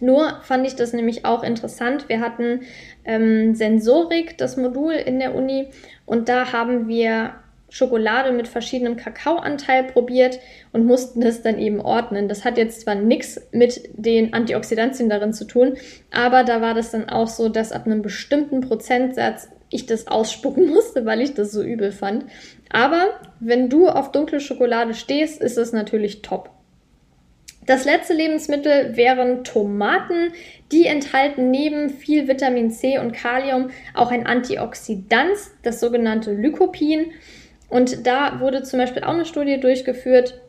Nur 0.02 0.40
fand 0.42 0.66
ich 0.66 0.74
das 0.74 0.92
nämlich 0.92 1.24
auch 1.24 1.44
interessant. 1.44 2.08
Wir 2.08 2.18
hatten 2.18 2.62
ähm, 3.04 3.54
Sensorik, 3.54 4.36
das 4.36 4.56
Modul 4.56 4.94
in 4.94 5.20
der 5.20 5.32
Uni, 5.32 5.68
und 6.06 6.28
da 6.28 6.52
haben 6.52 6.88
wir 6.88 7.34
Schokolade 7.68 8.32
mit 8.32 8.48
verschiedenem 8.48 8.96
Kakaoanteil 8.96 9.84
probiert 9.84 10.40
und 10.72 10.86
mussten 10.86 11.20
das 11.20 11.42
dann 11.42 11.56
eben 11.56 11.80
ordnen. 11.80 12.28
Das 12.28 12.44
hat 12.44 12.58
jetzt 12.58 12.80
zwar 12.80 12.96
nichts 12.96 13.40
mit 13.52 13.90
den 13.92 14.34
Antioxidantien 14.34 15.08
darin 15.08 15.32
zu 15.32 15.44
tun, 15.44 15.76
aber 16.10 16.42
da 16.42 16.60
war 16.60 16.74
das 16.74 16.90
dann 16.90 17.08
auch 17.08 17.28
so, 17.28 17.48
dass 17.48 17.70
ab 17.70 17.86
einem 17.86 18.02
bestimmten 18.02 18.60
Prozentsatz 18.60 19.50
ich 19.70 19.86
das 19.86 20.08
ausspucken 20.08 20.68
musste, 20.74 21.06
weil 21.06 21.20
ich 21.20 21.34
das 21.34 21.52
so 21.52 21.62
übel 21.62 21.92
fand. 21.92 22.24
Aber 22.70 23.20
wenn 23.38 23.70
du 23.70 23.88
auf 23.88 24.10
dunkle 24.10 24.40
Schokolade 24.40 24.94
stehst, 24.94 25.40
ist 25.40 25.58
es 25.58 25.72
natürlich 25.72 26.22
top. 26.22 26.50
Das 27.64 27.84
letzte 27.84 28.14
Lebensmittel 28.14 28.96
wären 28.96 29.44
Tomaten. 29.44 30.32
Die 30.72 30.86
enthalten 30.86 31.50
neben 31.50 31.90
viel 31.90 32.26
Vitamin 32.26 32.70
C 32.70 32.98
und 32.98 33.12
Kalium 33.12 33.70
auch 33.94 34.10
ein 34.10 34.26
Antioxidant, 34.26 35.36
das 35.62 35.78
sogenannte 35.78 36.32
Lycopin. 36.32 37.12
Und 37.68 38.06
da 38.06 38.40
wurde 38.40 38.62
zum 38.62 38.80
Beispiel 38.80 39.04
auch 39.04 39.14
eine 39.14 39.24
Studie 39.24 39.60
durchgeführt. 39.60 40.40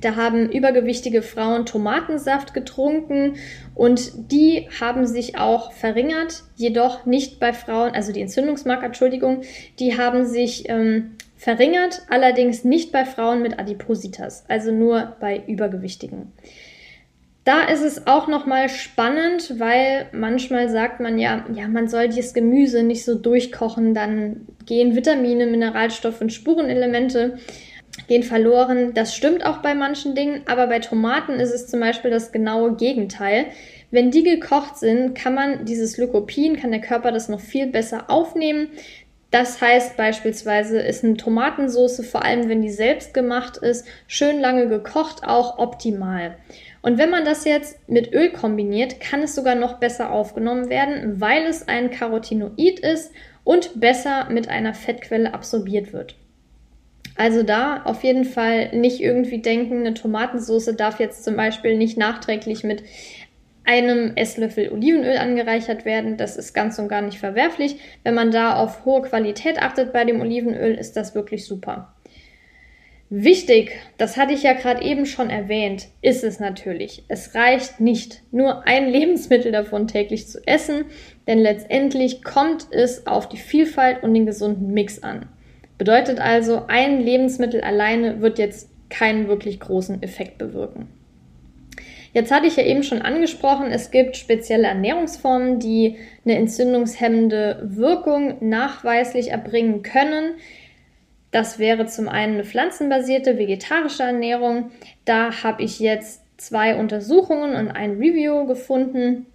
Da 0.00 0.16
haben 0.16 0.50
übergewichtige 0.50 1.22
Frauen 1.22 1.66
Tomatensaft 1.66 2.54
getrunken 2.54 3.36
und 3.74 4.30
die 4.30 4.68
haben 4.80 5.06
sich 5.06 5.38
auch 5.38 5.72
verringert, 5.72 6.44
jedoch 6.56 7.06
nicht 7.06 7.40
bei 7.40 7.52
Frauen, 7.52 7.92
also 7.92 8.12
die 8.12 8.20
Entzündungsmarker, 8.20 8.86
Entschuldigung, 8.86 9.42
die 9.78 9.98
haben 9.98 10.26
sich 10.26 10.68
ähm, 10.68 11.16
verringert, 11.38 12.02
allerdings 12.10 12.64
nicht 12.64 12.92
bei 12.92 13.04
Frauen 13.04 13.40
mit 13.40 13.58
Adipositas, 13.58 14.44
also 14.48 14.72
nur 14.72 15.16
bei 15.20 15.42
Übergewichtigen. 15.46 16.32
Da 17.44 17.62
ist 17.62 17.82
es 17.82 18.06
auch 18.06 18.28
nochmal 18.28 18.68
spannend, 18.68 19.58
weil 19.58 20.08
manchmal 20.12 20.68
sagt 20.68 21.00
man 21.00 21.18
ja, 21.18 21.46
ja, 21.54 21.66
man 21.66 21.88
soll 21.88 22.08
dieses 22.08 22.34
Gemüse 22.34 22.82
nicht 22.82 23.06
so 23.06 23.14
durchkochen, 23.14 23.94
dann 23.94 24.46
gehen 24.66 24.94
Vitamine, 24.94 25.46
Mineralstoffe 25.46 26.20
und 26.20 26.30
Spurenelemente 26.30 27.38
gehen 28.06 28.22
verloren. 28.22 28.92
Das 28.92 29.14
stimmt 29.14 29.46
auch 29.46 29.58
bei 29.58 29.74
manchen 29.74 30.14
Dingen, 30.14 30.42
aber 30.46 30.66
bei 30.66 30.80
Tomaten 30.80 31.40
ist 31.40 31.54
es 31.54 31.68
zum 31.68 31.80
Beispiel 31.80 32.10
das 32.10 32.32
genaue 32.32 32.76
Gegenteil. 32.76 33.46
Wenn 33.90 34.10
die 34.10 34.24
gekocht 34.24 34.76
sind, 34.76 35.14
kann 35.14 35.34
man 35.34 35.64
dieses 35.64 35.96
Lycopin, 35.96 36.56
kann 36.56 36.70
der 36.70 36.82
Körper 36.82 37.12
das 37.12 37.30
noch 37.30 37.40
viel 37.40 37.66
besser 37.68 38.10
aufnehmen. 38.10 38.68
Das 39.30 39.60
heißt 39.60 39.96
beispielsweise 39.96 40.78
ist 40.80 41.04
eine 41.04 41.16
Tomatensauce, 41.16 42.06
vor 42.06 42.24
allem 42.24 42.48
wenn 42.48 42.62
die 42.62 42.70
selbst 42.70 43.12
gemacht 43.12 43.58
ist, 43.58 43.86
schön 44.06 44.40
lange 44.40 44.68
gekocht, 44.68 45.22
auch 45.24 45.58
optimal. 45.58 46.36
Und 46.80 46.96
wenn 46.96 47.10
man 47.10 47.24
das 47.24 47.44
jetzt 47.44 47.88
mit 47.88 48.12
Öl 48.14 48.30
kombiniert, 48.30 49.00
kann 49.00 49.22
es 49.22 49.34
sogar 49.34 49.54
noch 49.54 49.78
besser 49.78 50.10
aufgenommen 50.10 50.70
werden, 50.70 51.20
weil 51.20 51.44
es 51.44 51.68
ein 51.68 51.90
Carotinoid 51.90 52.80
ist 52.80 53.12
und 53.44 53.78
besser 53.80 54.30
mit 54.30 54.48
einer 54.48 54.72
Fettquelle 54.72 55.34
absorbiert 55.34 55.92
wird. 55.92 56.14
Also 57.18 57.42
da 57.42 57.82
auf 57.82 58.04
jeden 58.04 58.24
Fall 58.24 58.70
nicht 58.76 59.00
irgendwie 59.00 59.42
denken, 59.42 59.80
eine 59.80 59.94
Tomatensauce 59.94 60.76
darf 60.76 61.00
jetzt 61.00 61.24
zum 61.24 61.34
Beispiel 61.36 61.76
nicht 61.76 61.98
nachträglich 61.98 62.62
mit 62.62 62.84
einem 63.68 64.16
Esslöffel 64.16 64.72
Olivenöl 64.72 65.18
angereichert 65.18 65.84
werden. 65.84 66.16
Das 66.16 66.38
ist 66.38 66.54
ganz 66.54 66.78
und 66.78 66.88
gar 66.88 67.02
nicht 67.02 67.18
verwerflich. 67.18 67.76
Wenn 68.02 68.14
man 68.14 68.30
da 68.30 68.56
auf 68.56 68.86
hohe 68.86 69.02
Qualität 69.02 69.60
achtet 69.60 69.92
bei 69.92 70.06
dem 70.06 70.22
Olivenöl, 70.22 70.74
ist 70.74 70.96
das 70.96 71.14
wirklich 71.14 71.44
super. 71.44 71.94
Wichtig, 73.10 73.72
das 73.98 74.16
hatte 74.16 74.32
ich 74.32 74.42
ja 74.42 74.54
gerade 74.54 74.82
eben 74.82 75.04
schon 75.04 75.28
erwähnt, 75.28 75.88
ist 76.00 76.24
es 76.24 76.40
natürlich. 76.40 77.04
Es 77.08 77.34
reicht 77.34 77.78
nicht, 77.78 78.22
nur 78.32 78.66
ein 78.66 78.88
Lebensmittel 78.90 79.52
davon 79.52 79.86
täglich 79.86 80.28
zu 80.28 80.40
essen, 80.46 80.86
denn 81.26 81.38
letztendlich 81.38 82.24
kommt 82.24 82.68
es 82.70 83.06
auf 83.06 83.28
die 83.28 83.36
Vielfalt 83.36 84.02
und 84.02 84.14
den 84.14 84.24
gesunden 84.24 84.72
Mix 84.72 85.02
an. 85.02 85.26
Bedeutet 85.76 86.20
also, 86.20 86.64
ein 86.68 87.00
Lebensmittel 87.02 87.60
alleine 87.60 88.22
wird 88.22 88.38
jetzt 88.38 88.70
keinen 88.88 89.28
wirklich 89.28 89.60
großen 89.60 90.02
Effekt 90.02 90.38
bewirken. 90.38 90.88
Jetzt 92.12 92.30
hatte 92.30 92.46
ich 92.46 92.56
ja 92.56 92.64
eben 92.64 92.82
schon 92.82 93.02
angesprochen, 93.02 93.70
es 93.70 93.90
gibt 93.90 94.16
spezielle 94.16 94.66
Ernährungsformen, 94.66 95.58
die 95.58 95.96
eine 96.24 96.36
entzündungshemmende 96.36 97.62
Wirkung 97.64 98.36
nachweislich 98.40 99.30
erbringen 99.30 99.82
können. 99.82 100.34
Das 101.30 101.58
wäre 101.58 101.86
zum 101.86 102.08
einen 102.08 102.34
eine 102.34 102.44
pflanzenbasierte 102.44 103.36
vegetarische 103.36 104.02
Ernährung. 104.02 104.70
Da 105.04 105.42
habe 105.42 105.62
ich 105.62 105.78
jetzt 105.78 106.22
zwei 106.38 106.76
Untersuchungen 106.76 107.54
und 107.54 107.70
ein 107.70 107.98
Review 107.98 108.46
gefunden. 108.46 109.26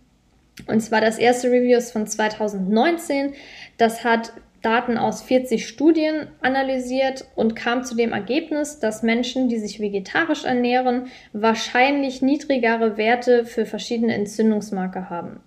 Und 0.67 0.81
zwar 0.81 1.01
das 1.01 1.19
erste 1.19 1.51
Review 1.51 1.77
ist 1.77 1.91
von 1.91 2.07
2019. 2.07 3.33
Das 3.77 4.03
hat 4.03 4.33
Daten 4.63 4.97
aus 4.97 5.21
40 5.21 5.67
Studien 5.67 6.27
analysiert 6.41 7.25
und 7.35 7.55
kam 7.55 7.83
zu 7.83 7.95
dem 7.95 8.13
Ergebnis, 8.13 8.79
dass 8.79 9.03
Menschen, 9.03 9.49
die 9.49 9.59
sich 9.59 9.79
vegetarisch 9.79 10.45
ernähren, 10.45 11.07
wahrscheinlich 11.33 12.21
niedrigere 12.21 12.97
Werte 12.97 13.45
für 13.45 13.65
verschiedene 13.65 14.15
Entzündungsmarker 14.15 15.09
haben. 15.09 15.41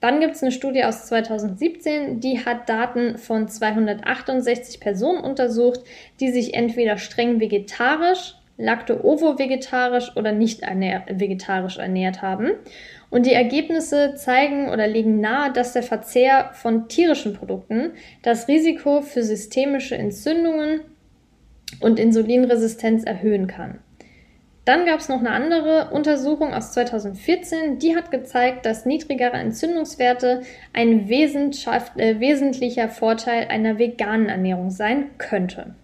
Dann 0.00 0.20
gibt 0.20 0.34
es 0.34 0.42
eine 0.42 0.52
Studie 0.52 0.84
aus 0.84 1.06
2017, 1.06 2.20
die 2.20 2.44
hat 2.44 2.68
Daten 2.68 3.16
von 3.18 3.48
268 3.48 4.80
Personen 4.80 5.20
untersucht, 5.20 5.80
die 6.20 6.30
sich 6.30 6.54
entweder 6.54 6.98
streng 6.98 7.40
vegetarisch, 7.40 8.34
lacto-ovo-vegetarisch 8.58 10.16
oder 10.16 10.32
nicht 10.32 10.62
ernähr 10.62 11.04
vegetarisch 11.08 11.78
ernährt 11.78 12.20
haben. 12.20 12.52
Und 13.10 13.26
die 13.26 13.32
Ergebnisse 13.32 14.14
zeigen 14.16 14.68
oder 14.68 14.86
legen 14.86 15.20
nahe, 15.20 15.52
dass 15.52 15.72
der 15.72 15.82
Verzehr 15.82 16.50
von 16.54 16.88
tierischen 16.88 17.34
Produkten 17.34 17.92
das 18.22 18.48
Risiko 18.48 19.00
für 19.00 19.22
systemische 19.22 19.96
Entzündungen 19.96 20.80
und 21.80 21.98
Insulinresistenz 21.98 23.04
erhöhen 23.04 23.46
kann. 23.46 23.78
Dann 24.66 24.84
gab 24.84 24.98
es 24.98 25.08
noch 25.08 25.20
eine 25.20 25.30
andere 25.30 25.90
Untersuchung 25.92 26.52
aus 26.52 26.72
2014, 26.72 27.78
die 27.78 27.94
hat 27.94 28.10
gezeigt, 28.10 28.66
dass 28.66 28.84
niedrigere 28.84 29.36
Entzündungswerte 29.36 30.42
ein 30.72 31.08
äh, 31.08 32.18
wesentlicher 32.18 32.88
Vorteil 32.88 33.46
einer 33.46 33.78
veganen 33.78 34.28
Ernährung 34.28 34.70
sein 34.70 35.10
könnte. 35.18 35.76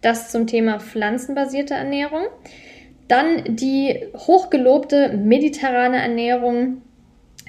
Das 0.00 0.30
zum 0.30 0.46
Thema 0.46 0.80
pflanzenbasierte 0.80 1.74
Ernährung. 1.74 2.24
Dann 3.12 3.56
die 3.56 4.06
hochgelobte 4.16 5.18
mediterrane 5.18 6.00
Ernährung, 6.00 6.80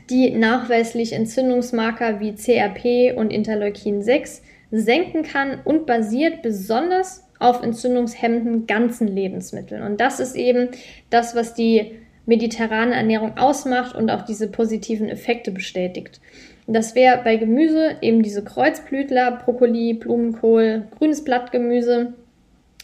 die 0.09 0.31
nachweislich 0.31 1.13
Entzündungsmarker 1.13 2.19
wie 2.19 2.35
CRP 2.35 3.17
und 3.17 3.31
Interleukin 3.31 4.01
6 4.01 4.41
senken 4.71 5.23
kann 5.23 5.61
und 5.63 5.85
basiert 5.85 6.41
besonders 6.41 7.29
auf 7.39 7.63
entzündungshemmenden 7.63 8.67
ganzen 8.67 9.07
Lebensmitteln. 9.07 9.83
Und 9.83 10.01
das 10.01 10.19
ist 10.19 10.35
eben 10.35 10.67
das, 11.09 11.33
was 11.33 11.53
die 11.53 11.93
mediterrane 12.25 12.95
Ernährung 12.95 13.37
ausmacht 13.37 13.95
und 13.95 14.11
auch 14.11 14.23
diese 14.23 14.49
positiven 14.49 15.07
Effekte 15.07 15.51
bestätigt. 15.51 16.19
Das 16.67 16.93
wäre 16.93 17.23
bei 17.23 17.37
Gemüse 17.37 17.95
eben 18.01 18.21
diese 18.21 18.43
Kreuzblütler, 18.43 19.39
Brokkoli, 19.45 19.93
Blumenkohl, 19.93 20.89
grünes 20.97 21.23
Blattgemüse, 21.23 22.15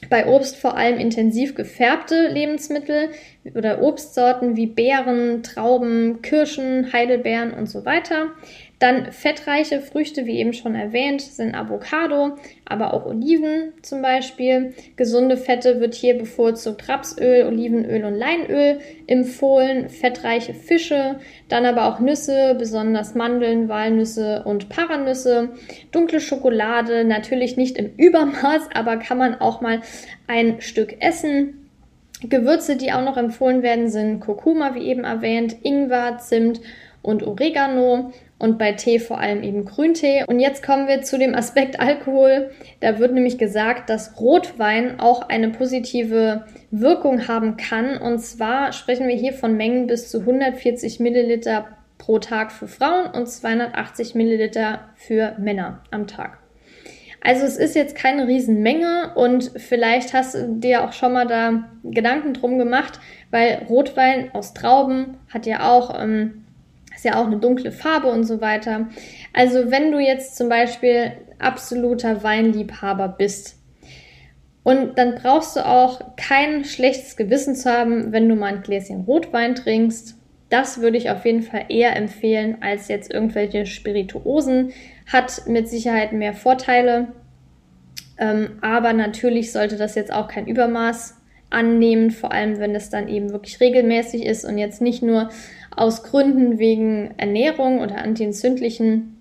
bei 0.10 0.28
Obst 0.28 0.56
vor 0.56 0.78
allem 0.78 0.98
intensiv 0.98 1.56
gefärbte 1.56 2.28
Lebensmittel 2.28 3.10
oder 3.54 3.82
Obstsorten 3.82 4.56
wie 4.56 4.68
Beeren, 4.68 5.44
Trauben, 5.44 6.22
Kirschen, 6.22 6.94
Heidelbeeren 6.94 7.54
und 7.54 7.68
so 7.68 7.86
weiter. 7.86 8.28
Dann 8.80 9.12
fettreiche 9.12 9.82
Früchte, 9.82 10.26
wie 10.26 10.40
eben 10.40 10.54
schon 10.54 10.74
erwähnt, 10.74 11.22
sind 11.22 11.54
Avocado, 11.54 12.38
aber 12.64 12.94
auch 12.94 13.06
Oliven 13.06 13.74
zum 13.82 14.02
Beispiel. 14.02 14.74
Gesunde 14.96 15.36
Fette 15.36 15.82
wird 15.82 15.96
hier 15.96 16.18
bevorzugt 16.18 16.88
Rapsöl, 16.88 17.46
Olivenöl 17.46 18.06
und 18.06 18.16
Leinöl 18.16 18.80
empfohlen. 19.06 19.90
Fettreiche 19.90 20.54
Fische, 20.54 21.20
dann 21.50 21.66
aber 21.66 21.88
auch 21.88 22.00
Nüsse, 22.00 22.56
besonders 22.58 23.16
Mandeln, 23.16 23.68
Walnüsse 23.68 24.44
und 24.46 24.70
Paranüsse. 24.70 25.50
Dunkle 25.92 26.22
Schokolade, 26.22 27.04
natürlich 27.04 27.58
nicht 27.58 27.78
im 27.78 27.92
Übermaß, 27.98 28.70
aber 28.74 28.96
kann 28.96 29.18
man 29.18 29.42
auch 29.42 29.60
mal 29.60 29.82
ein 30.28 30.62
Stück 30.62 31.02
essen. 31.02 31.70
Gewürze, 32.24 32.78
die 32.78 32.94
auch 32.94 33.04
noch 33.04 33.18
empfohlen 33.18 33.62
werden, 33.62 33.90
sind 33.90 34.22
Kurkuma, 34.22 34.74
wie 34.76 34.88
eben 34.88 35.04
erwähnt, 35.04 35.58
Ingwer, 35.64 36.18
Zimt 36.20 36.62
und 37.02 37.24
Oregano 37.24 38.12
und 38.40 38.58
bei 38.58 38.72
Tee 38.72 39.00
vor 39.00 39.20
allem 39.20 39.44
eben 39.44 39.66
Grüntee. 39.66 40.24
Und 40.26 40.40
jetzt 40.40 40.64
kommen 40.64 40.88
wir 40.88 41.02
zu 41.02 41.20
dem 41.20 41.36
Aspekt 41.36 41.80
Alkohol. 41.80 42.50
Da 42.80 42.98
wird 42.98 43.14
nämlich 43.14 43.38
gesagt, 43.38 43.90
dass 43.90 44.20
Rotwein 44.20 45.00
auch 45.00 45.30
eine 45.30 45.50
positive 45.50 46.46
Wirkung 46.72 47.28
haben 47.28 47.58
kann. 47.58 47.98
Und 47.98 48.20
zwar 48.20 48.72
sprechen 48.72 49.08
wir 49.08 49.16
hier 49.16 49.34
von 49.34 49.58
Mengen 49.58 49.88
bis 49.88 50.10
zu 50.10 50.22
140 50.22 51.00
Milliliter 51.02 51.68
pro 51.98 52.18
Tag 52.18 52.54
für 52.54 52.70
Frauen 52.70 53.08
und 53.08 53.28
280 53.28 54.16
Milliliter 54.16 54.90
für 54.96 55.36
Männer 55.38 55.84
am 55.92 56.08
Tag. 56.08 56.40
Also 57.22 57.46
es 57.46 57.58
ist 57.58 57.76
jetzt 57.76 57.96
keine 57.96 58.28
Riesenmenge 58.28 59.12
und 59.16 59.52
vielleicht 59.58 60.14
hast 60.14 60.36
du 60.36 60.56
dir 60.60 60.86
auch 60.86 60.94
schon 60.94 61.12
mal 61.12 61.28
da 61.28 61.70
Gedanken 61.84 62.34
drum 62.34 62.58
gemacht, 62.58 63.02
weil 63.30 63.66
Rotwein 63.68 64.34
aus 64.34 64.54
Trauben 64.54 65.18
hat 65.28 65.46
ja 65.46 65.70
auch 65.70 66.02
ähm, 66.02 66.46
ist 67.00 67.06
ja 67.06 67.22
auch 67.22 67.28
eine 67.28 67.38
dunkle 67.38 67.72
Farbe 67.72 68.08
und 68.08 68.26
so 68.26 68.42
weiter. 68.42 68.90
Also 69.34 69.72
wenn 69.72 69.92
du 69.92 70.00
jetzt 70.00 70.36
zum 70.36 70.50
Beispiel 70.50 71.14
absoluter 71.40 72.24
Weinliebhaber 72.24 73.08
bist, 73.08 73.56
und 74.64 75.00
dann 75.00 75.16
brauchst 75.16 75.56
du 75.56 75.66
auch 75.66 76.16
kein 76.16 76.64
schlechtes 76.64 77.16
Gewissen 77.16 77.56
zu 77.56 77.72
haben, 77.72 78.12
wenn 78.12 78.28
du 78.28 78.36
mal 78.36 78.54
ein 78.54 78.62
Gläschen 78.62 79.02
Rotwein 79.02 79.56
trinkst. 79.56 80.16
Das 80.50 80.82
würde 80.82 80.98
ich 80.98 81.10
auf 81.10 81.26
jeden 81.26 81.42
Fall 81.42 81.66
eher 81.70 81.96
empfehlen 81.96 82.58
als 82.62 82.88
jetzt 82.88 83.12
irgendwelche 83.12 83.66
Spirituosen. 83.66 84.74
Hat 85.08 85.48
mit 85.48 85.70
Sicherheit 85.70 86.12
mehr 86.12 86.34
Vorteile. 86.34 87.08
Ähm, 88.20 88.60
aber 88.62 88.94
natürlich 88.94 89.52
sollte 89.54 89.78
das 89.78 89.96
jetzt 89.96 90.14
auch 90.14 90.28
kein 90.28 90.46
Übermaß 90.46 91.19
annehmen, 91.50 92.12
vor 92.12 92.32
allem 92.32 92.60
wenn 92.60 92.76
es 92.76 92.90
dann 92.90 93.08
eben 93.08 93.32
wirklich 93.32 93.60
regelmäßig 93.60 94.26
ist 94.26 94.46
und 94.46 94.58
jetzt 94.58 94.82
nicht 94.82 95.02
nur 95.02 95.30
aus 95.76 96.04
Gründen 96.04 96.60
wegen 96.60 97.12
Ernährung 97.18 97.80
oder 97.80 98.00
antientzündlichen 98.00 99.18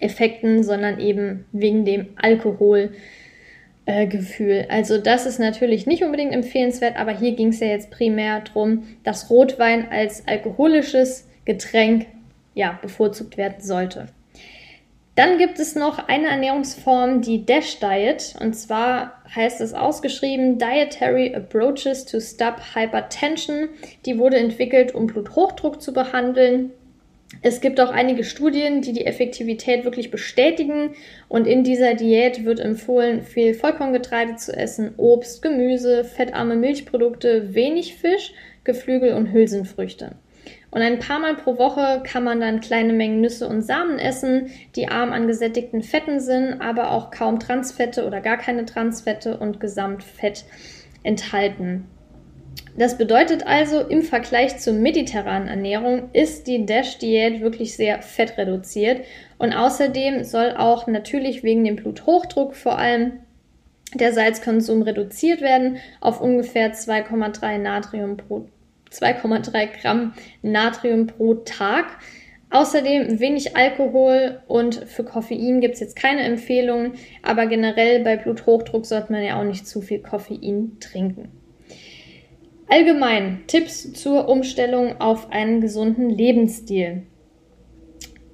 Effekten, 0.00 0.62
sondern 0.62 0.98
eben 0.98 1.46
wegen 1.52 1.84
dem 1.84 2.08
Alkoholgefühl. 2.16 2.96
Äh, 3.86 4.66
also 4.68 4.98
das 4.98 5.26
ist 5.26 5.38
natürlich 5.38 5.86
nicht 5.86 6.04
unbedingt 6.04 6.34
empfehlenswert, 6.34 6.96
aber 6.96 7.12
hier 7.12 7.32
ging 7.32 7.48
es 7.48 7.60
ja 7.60 7.68
jetzt 7.68 7.90
primär 7.90 8.40
darum, 8.40 8.84
dass 9.02 9.30
Rotwein 9.30 9.88
als 9.90 10.26
alkoholisches 10.26 11.28
Getränk 11.44 12.06
ja, 12.54 12.78
bevorzugt 12.80 13.36
werden 13.36 13.60
sollte. 13.60 14.08
Dann 15.16 15.38
gibt 15.38 15.60
es 15.60 15.76
noch 15.76 16.08
eine 16.08 16.26
Ernährungsform, 16.26 17.20
die 17.20 17.46
DASH 17.46 17.78
Diet. 17.78 18.34
Und 18.40 18.54
zwar 18.54 19.22
heißt 19.34 19.60
es 19.60 19.72
ausgeschrieben 19.72 20.58
Dietary 20.58 21.34
Approaches 21.34 22.04
to 22.04 22.18
Stop 22.20 22.56
Hypertension. 22.74 23.68
Die 24.06 24.18
wurde 24.18 24.38
entwickelt, 24.38 24.92
um 24.94 25.06
Bluthochdruck 25.06 25.80
zu 25.80 25.92
behandeln. 25.92 26.72
Es 27.42 27.60
gibt 27.60 27.80
auch 27.80 27.90
einige 27.90 28.24
Studien, 28.24 28.80
die 28.80 28.92
die 28.92 29.06
Effektivität 29.06 29.84
wirklich 29.84 30.10
bestätigen. 30.10 30.90
Und 31.28 31.46
in 31.46 31.62
dieser 31.62 31.94
Diät 31.94 32.44
wird 32.44 32.58
empfohlen, 32.58 33.22
viel 33.22 33.54
Vollkorngetreide 33.54 34.34
zu 34.34 34.52
essen, 34.56 34.94
Obst, 34.96 35.42
Gemüse, 35.42 36.04
fettarme 36.04 36.56
Milchprodukte, 36.56 37.54
wenig 37.54 37.94
Fisch, 37.94 38.32
Geflügel 38.64 39.14
und 39.14 39.32
Hülsenfrüchte. 39.32 40.16
Und 40.74 40.82
ein 40.82 40.98
paar 40.98 41.20
Mal 41.20 41.36
pro 41.36 41.56
Woche 41.56 42.02
kann 42.04 42.24
man 42.24 42.40
dann 42.40 42.58
kleine 42.58 42.92
Mengen 42.92 43.20
Nüsse 43.20 43.46
und 43.46 43.62
Samen 43.62 44.00
essen, 44.00 44.50
die 44.74 44.88
arm 44.88 45.12
an 45.12 45.28
gesättigten 45.28 45.84
Fetten 45.84 46.18
sind, 46.18 46.60
aber 46.60 46.90
auch 46.90 47.12
kaum 47.12 47.38
Transfette 47.38 48.04
oder 48.04 48.20
gar 48.20 48.38
keine 48.38 48.64
Transfette 48.64 49.38
und 49.38 49.60
Gesamtfett 49.60 50.44
enthalten. 51.04 51.84
Das 52.76 52.98
bedeutet 52.98 53.46
also, 53.46 53.82
im 53.82 54.02
Vergleich 54.02 54.58
zur 54.58 54.72
mediterranen 54.72 55.46
Ernährung 55.46 56.10
ist 56.12 56.48
die 56.48 56.66
DASH-Diät 56.66 57.40
wirklich 57.40 57.76
sehr 57.76 58.02
fettreduziert 58.02 59.04
und 59.38 59.52
außerdem 59.52 60.24
soll 60.24 60.56
auch 60.56 60.88
natürlich 60.88 61.44
wegen 61.44 61.62
dem 61.62 61.76
Bluthochdruck 61.76 62.56
vor 62.56 62.76
allem 62.76 63.20
der 63.94 64.12
Salzkonsum 64.12 64.82
reduziert 64.82 65.40
werden 65.40 65.76
auf 66.00 66.20
ungefähr 66.20 66.74
2,3 66.74 67.58
Natrium 67.58 68.16
pro 68.16 68.48
2,3 68.94 69.80
Gramm 69.80 70.14
Natrium 70.42 71.06
pro 71.06 71.34
Tag. 71.34 71.86
Außerdem 72.50 73.18
wenig 73.18 73.56
Alkohol 73.56 74.40
und 74.46 74.76
für 74.86 75.02
Koffein 75.02 75.60
gibt 75.60 75.74
es 75.74 75.80
jetzt 75.80 75.96
keine 75.96 76.22
Empfehlungen, 76.22 76.92
aber 77.22 77.46
generell 77.46 78.04
bei 78.04 78.16
Bluthochdruck 78.16 78.86
sollte 78.86 79.10
man 79.12 79.24
ja 79.24 79.40
auch 79.40 79.44
nicht 79.44 79.66
zu 79.66 79.80
viel 79.80 79.98
Koffein 79.98 80.76
trinken. 80.78 81.30
Allgemein 82.68 83.42
Tipps 83.46 83.92
zur 83.92 84.28
Umstellung 84.28 85.00
auf 85.00 85.30
einen 85.32 85.60
gesunden 85.60 86.10
Lebensstil. 86.10 87.02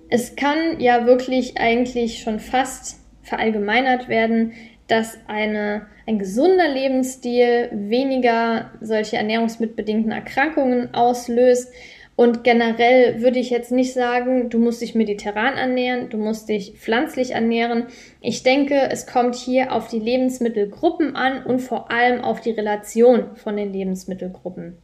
Es 0.08 0.36
kann 0.36 0.80
ja 0.80 1.06
wirklich 1.06 1.58
eigentlich 1.58 2.20
schon 2.20 2.40
fast 2.40 3.00
verallgemeinert 3.22 4.08
werden, 4.08 4.52
dass 4.90 5.18
eine, 5.26 5.86
ein 6.06 6.18
gesunder 6.18 6.68
Lebensstil 6.68 7.70
weniger 7.72 8.70
solche 8.80 9.16
ernährungsmitbedingten 9.16 10.12
Erkrankungen 10.12 10.94
auslöst. 10.94 11.72
Und 12.16 12.44
generell 12.44 13.22
würde 13.22 13.38
ich 13.38 13.48
jetzt 13.48 13.72
nicht 13.72 13.94
sagen, 13.94 14.50
du 14.50 14.58
musst 14.58 14.82
dich 14.82 14.94
mediterran 14.94 15.54
ernähren, 15.54 16.10
du 16.10 16.18
musst 16.18 16.50
dich 16.50 16.74
pflanzlich 16.78 17.30
ernähren. 17.30 17.86
Ich 18.20 18.42
denke, 18.42 18.90
es 18.90 19.06
kommt 19.06 19.36
hier 19.36 19.72
auf 19.72 19.88
die 19.88 20.00
Lebensmittelgruppen 20.00 21.16
an 21.16 21.44
und 21.44 21.60
vor 21.60 21.90
allem 21.90 22.20
auf 22.22 22.40
die 22.42 22.50
Relation 22.50 23.36
von 23.36 23.56
den 23.56 23.72
Lebensmittelgruppen. 23.72 24.76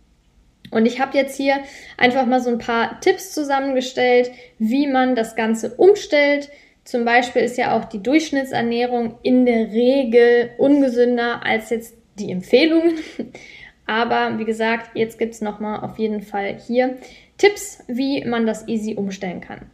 Und 0.70 0.86
ich 0.86 1.00
habe 1.00 1.16
jetzt 1.16 1.36
hier 1.36 1.56
einfach 1.96 2.26
mal 2.26 2.40
so 2.40 2.50
ein 2.50 2.58
paar 2.58 3.00
Tipps 3.00 3.32
zusammengestellt, 3.32 4.30
wie 4.58 4.86
man 4.86 5.14
das 5.14 5.36
Ganze 5.36 5.74
umstellt, 5.74 6.50
zum 6.86 7.04
Beispiel 7.04 7.42
ist 7.42 7.58
ja 7.58 7.76
auch 7.76 7.84
die 7.84 8.02
Durchschnittsernährung 8.02 9.18
in 9.22 9.44
der 9.44 9.72
Regel 9.72 10.50
ungesünder 10.56 11.44
als 11.44 11.70
jetzt 11.70 11.96
die 12.18 12.30
Empfehlungen. 12.30 12.94
Aber 13.86 14.38
wie 14.38 14.44
gesagt, 14.44 14.90
jetzt 14.94 15.18
gibt 15.18 15.34
es 15.34 15.40
nochmal 15.40 15.80
auf 15.80 15.98
jeden 15.98 16.22
Fall 16.22 16.56
hier 16.66 16.96
Tipps, 17.38 17.84
wie 17.88 18.24
man 18.24 18.46
das 18.46 18.66
easy 18.68 18.94
umstellen 18.94 19.40
kann. 19.40 19.70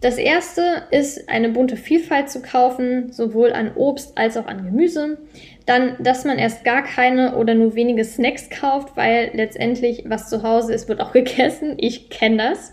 Das 0.00 0.18
erste 0.18 0.84
ist, 0.90 1.28
eine 1.28 1.48
bunte 1.48 1.76
Vielfalt 1.76 2.28
zu 2.30 2.42
kaufen, 2.42 3.10
sowohl 3.10 3.52
an 3.52 3.74
Obst 3.74 4.18
als 4.18 4.36
auch 4.36 4.46
an 4.46 4.64
Gemüse. 4.64 5.18
Dann, 5.66 5.96
dass 5.98 6.24
man 6.24 6.38
erst 6.38 6.62
gar 6.62 6.84
keine 6.84 7.36
oder 7.36 7.54
nur 7.54 7.74
wenige 7.74 8.04
Snacks 8.04 8.50
kauft, 8.50 8.96
weil 8.96 9.30
letztendlich, 9.32 10.04
was 10.06 10.28
zu 10.28 10.42
Hause 10.42 10.74
ist, 10.74 10.88
wird 10.88 11.00
auch 11.00 11.12
gegessen. 11.14 11.74
Ich 11.78 12.10
kenne 12.10 12.36
das. 12.36 12.72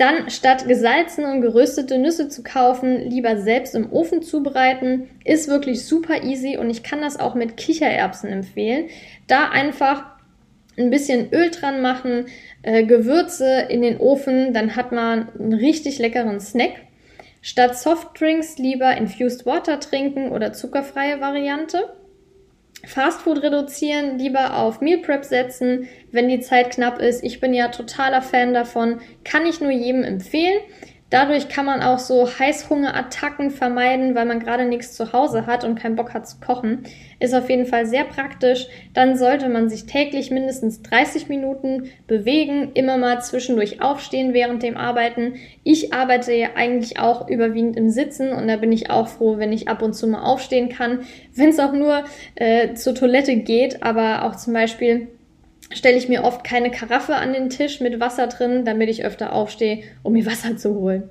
Dann 0.00 0.30
statt 0.30 0.66
gesalzene 0.66 1.30
und 1.30 1.42
geröstete 1.42 1.98
Nüsse 1.98 2.30
zu 2.30 2.42
kaufen, 2.42 3.10
lieber 3.10 3.36
selbst 3.36 3.74
im 3.74 3.92
Ofen 3.92 4.22
zubereiten. 4.22 5.10
Ist 5.26 5.46
wirklich 5.46 5.84
super 5.84 6.22
easy 6.24 6.56
und 6.56 6.70
ich 6.70 6.82
kann 6.82 7.02
das 7.02 7.20
auch 7.20 7.34
mit 7.34 7.58
Kichererbsen 7.58 8.30
empfehlen. 8.30 8.88
Da 9.26 9.50
einfach 9.50 10.06
ein 10.78 10.88
bisschen 10.88 11.30
Öl 11.34 11.50
dran 11.50 11.82
machen, 11.82 12.28
äh, 12.62 12.84
Gewürze 12.84 13.66
in 13.68 13.82
den 13.82 13.98
Ofen, 13.98 14.54
dann 14.54 14.74
hat 14.74 14.90
man 14.90 15.28
einen 15.38 15.52
richtig 15.52 15.98
leckeren 15.98 16.40
Snack. 16.40 16.80
Statt 17.42 17.76
Softdrinks 17.76 18.56
lieber 18.56 18.96
Infused 18.96 19.44
Water 19.44 19.80
trinken 19.80 20.30
oder 20.30 20.54
zuckerfreie 20.54 21.20
Variante. 21.20 21.90
Fastfood 22.86 23.42
reduzieren, 23.42 24.18
lieber 24.18 24.56
auf 24.56 24.80
Meal 24.80 24.98
Prep 24.98 25.24
setzen, 25.24 25.88
wenn 26.12 26.28
die 26.28 26.40
Zeit 26.40 26.70
knapp 26.70 27.00
ist. 27.00 27.22
Ich 27.22 27.40
bin 27.40 27.54
ja 27.54 27.68
totaler 27.68 28.22
Fan 28.22 28.54
davon, 28.54 29.00
kann 29.24 29.46
ich 29.46 29.60
nur 29.60 29.70
jedem 29.70 30.02
empfehlen. 30.02 30.60
Dadurch 31.10 31.48
kann 31.48 31.66
man 31.66 31.82
auch 31.82 31.98
so 31.98 32.28
Heißhungerattacken 32.38 33.50
vermeiden, 33.50 34.14
weil 34.14 34.26
man 34.26 34.38
gerade 34.38 34.64
nichts 34.64 34.92
zu 34.94 35.12
Hause 35.12 35.44
hat 35.46 35.64
und 35.64 35.74
keinen 35.74 35.96
Bock 35.96 36.14
hat 36.14 36.28
zu 36.28 36.38
kochen. 36.38 36.84
Ist 37.18 37.34
auf 37.34 37.50
jeden 37.50 37.66
Fall 37.66 37.84
sehr 37.84 38.04
praktisch. 38.04 38.68
Dann 38.94 39.16
sollte 39.16 39.48
man 39.48 39.68
sich 39.68 39.86
täglich 39.86 40.30
mindestens 40.30 40.82
30 40.82 41.28
Minuten 41.28 41.90
bewegen, 42.06 42.70
immer 42.74 42.96
mal 42.96 43.20
zwischendurch 43.20 43.82
aufstehen 43.82 44.34
während 44.34 44.62
dem 44.62 44.76
Arbeiten. 44.76 45.34
Ich 45.64 45.92
arbeite 45.92 46.32
ja 46.32 46.50
eigentlich 46.54 47.00
auch 47.00 47.28
überwiegend 47.28 47.76
im 47.76 47.90
Sitzen 47.90 48.32
und 48.32 48.46
da 48.46 48.56
bin 48.56 48.70
ich 48.70 48.90
auch 48.90 49.08
froh, 49.08 49.38
wenn 49.38 49.52
ich 49.52 49.66
ab 49.66 49.82
und 49.82 49.94
zu 49.94 50.06
mal 50.06 50.22
aufstehen 50.22 50.68
kann. 50.68 51.00
Wenn 51.34 51.48
es 51.48 51.58
auch 51.58 51.72
nur 51.72 52.04
äh, 52.36 52.74
zur 52.74 52.94
Toilette 52.94 53.34
geht, 53.36 53.82
aber 53.82 54.24
auch 54.24 54.36
zum 54.36 54.52
Beispiel 54.52 55.08
stelle 55.72 55.96
ich 55.96 56.08
mir 56.08 56.24
oft 56.24 56.44
keine 56.44 56.70
Karaffe 56.70 57.16
an 57.16 57.32
den 57.32 57.50
Tisch 57.50 57.80
mit 57.80 58.00
Wasser 58.00 58.26
drin, 58.26 58.64
damit 58.64 58.88
ich 58.88 59.04
öfter 59.04 59.32
aufstehe, 59.32 59.82
um 60.02 60.12
mir 60.12 60.26
Wasser 60.26 60.56
zu 60.56 60.74
holen. 60.74 61.10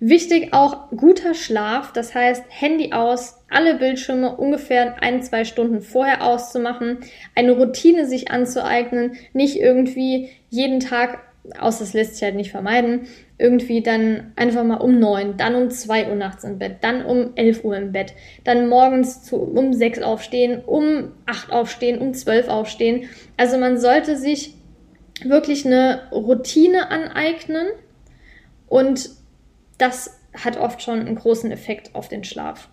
Wichtig 0.00 0.52
auch 0.52 0.90
guter 0.90 1.34
Schlaf, 1.34 1.92
das 1.92 2.14
heißt 2.14 2.44
Handy 2.48 2.92
aus, 2.92 3.38
alle 3.50 3.74
Bildschirme 3.74 4.36
ungefähr 4.36 5.02
ein, 5.02 5.22
zwei 5.24 5.44
Stunden 5.44 5.80
vorher 5.80 6.22
auszumachen, 6.24 6.98
eine 7.34 7.52
Routine 7.52 8.06
sich 8.06 8.30
anzueignen, 8.30 9.16
nicht 9.32 9.56
irgendwie 9.56 10.30
jeden 10.50 10.78
Tag 10.78 11.18
außer 11.58 11.80
das 11.80 11.92
lässt 11.92 12.14
sich 12.14 12.22
halt 12.22 12.34
nicht 12.34 12.50
vermeiden, 12.50 13.06
irgendwie 13.38 13.82
dann 13.82 14.32
einfach 14.36 14.64
mal 14.64 14.76
um 14.76 14.98
neun, 14.98 15.36
dann 15.36 15.54
um 15.54 15.70
zwei 15.70 16.08
Uhr 16.08 16.16
nachts 16.16 16.44
im 16.44 16.58
Bett, 16.58 16.78
dann 16.80 17.04
um 17.04 17.32
elf 17.36 17.64
Uhr 17.64 17.76
im 17.76 17.92
Bett, 17.92 18.14
dann 18.44 18.68
morgens 18.68 19.22
zu, 19.22 19.36
um 19.36 19.72
sechs 19.72 20.00
aufstehen, 20.02 20.62
um 20.64 21.12
acht 21.26 21.50
aufstehen, 21.52 21.98
um 21.98 22.14
zwölf 22.14 22.48
aufstehen. 22.48 23.08
Also 23.36 23.58
man 23.58 23.78
sollte 23.78 24.16
sich 24.16 24.54
wirklich 25.24 25.66
eine 25.66 26.02
Routine 26.12 26.90
aneignen 26.90 27.68
und 28.68 29.10
das 29.78 30.20
hat 30.34 30.58
oft 30.58 30.82
schon 30.82 31.00
einen 31.00 31.14
großen 31.14 31.50
Effekt 31.50 31.94
auf 31.94 32.08
den 32.08 32.24
Schlaf. 32.24 32.68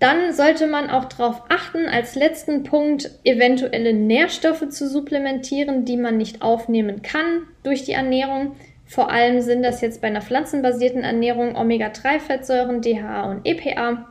Dann 0.00 0.32
sollte 0.32 0.66
man 0.66 0.90
auch 0.90 1.04
darauf 1.04 1.42
achten, 1.48 1.86
als 1.86 2.14
letzten 2.14 2.64
Punkt 2.64 3.10
eventuelle 3.24 3.92
Nährstoffe 3.92 4.68
zu 4.68 4.88
supplementieren, 4.88 5.84
die 5.84 5.96
man 5.96 6.16
nicht 6.16 6.42
aufnehmen 6.42 7.02
kann 7.02 7.46
durch 7.62 7.84
die 7.84 7.92
Ernährung. 7.92 8.56
Vor 8.86 9.10
allem 9.10 9.40
sind 9.40 9.62
das 9.62 9.80
jetzt 9.80 10.00
bei 10.00 10.08
einer 10.08 10.20
pflanzenbasierten 10.20 11.02
Ernährung 11.02 11.56
Omega-3-Fettsäuren, 11.56 12.82
DHA 12.82 13.30
und 13.30 13.46
EPA. 13.46 14.08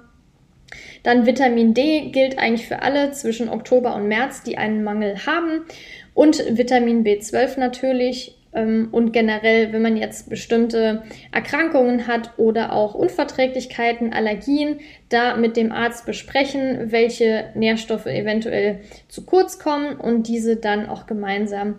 Dann 1.03 1.25
Vitamin 1.25 1.73
D 1.73 2.09
gilt 2.11 2.39
eigentlich 2.39 2.67
für 2.67 2.81
alle 2.81 3.11
zwischen 3.11 3.49
Oktober 3.49 3.95
und 3.95 4.07
März, 4.07 4.41
die 4.43 4.57
einen 4.57 4.83
Mangel 4.83 5.25
haben. 5.25 5.65
Und 6.13 6.57
Vitamin 6.57 7.03
B12 7.03 7.59
natürlich, 7.59 8.37
und 8.53 9.11
generell, 9.13 9.73
wenn 9.73 9.81
man 9.81 9.97
jetzt 9.97 10.29
bestimmte 10.29 11.03
Erkrankungen 11.31 12.05
hat 12.07 12.37
oder 12.37 12.73
auch 12.73 12.93
Unverträglichkeiten, 12.93 14.13
Allergien, 14.13 14.79
da 15.09 15.35
mit 15.35 15.57
dem 15.57 15.71
Arzt 15.71 16.05
besprechen, 16.05 16.91
welche 16.91 17.45
Nährstoffe 17.55 18.05
eventuell 18.05 18.81
zu 19.07 19.25
kurz 19.25 19.57
kommen 19.57 19.95
und 19.95 20.27
diese 20.27 20.57
dann 20.57 20.87
auch 20.87 21.07
gemeinsam 21.07 21.75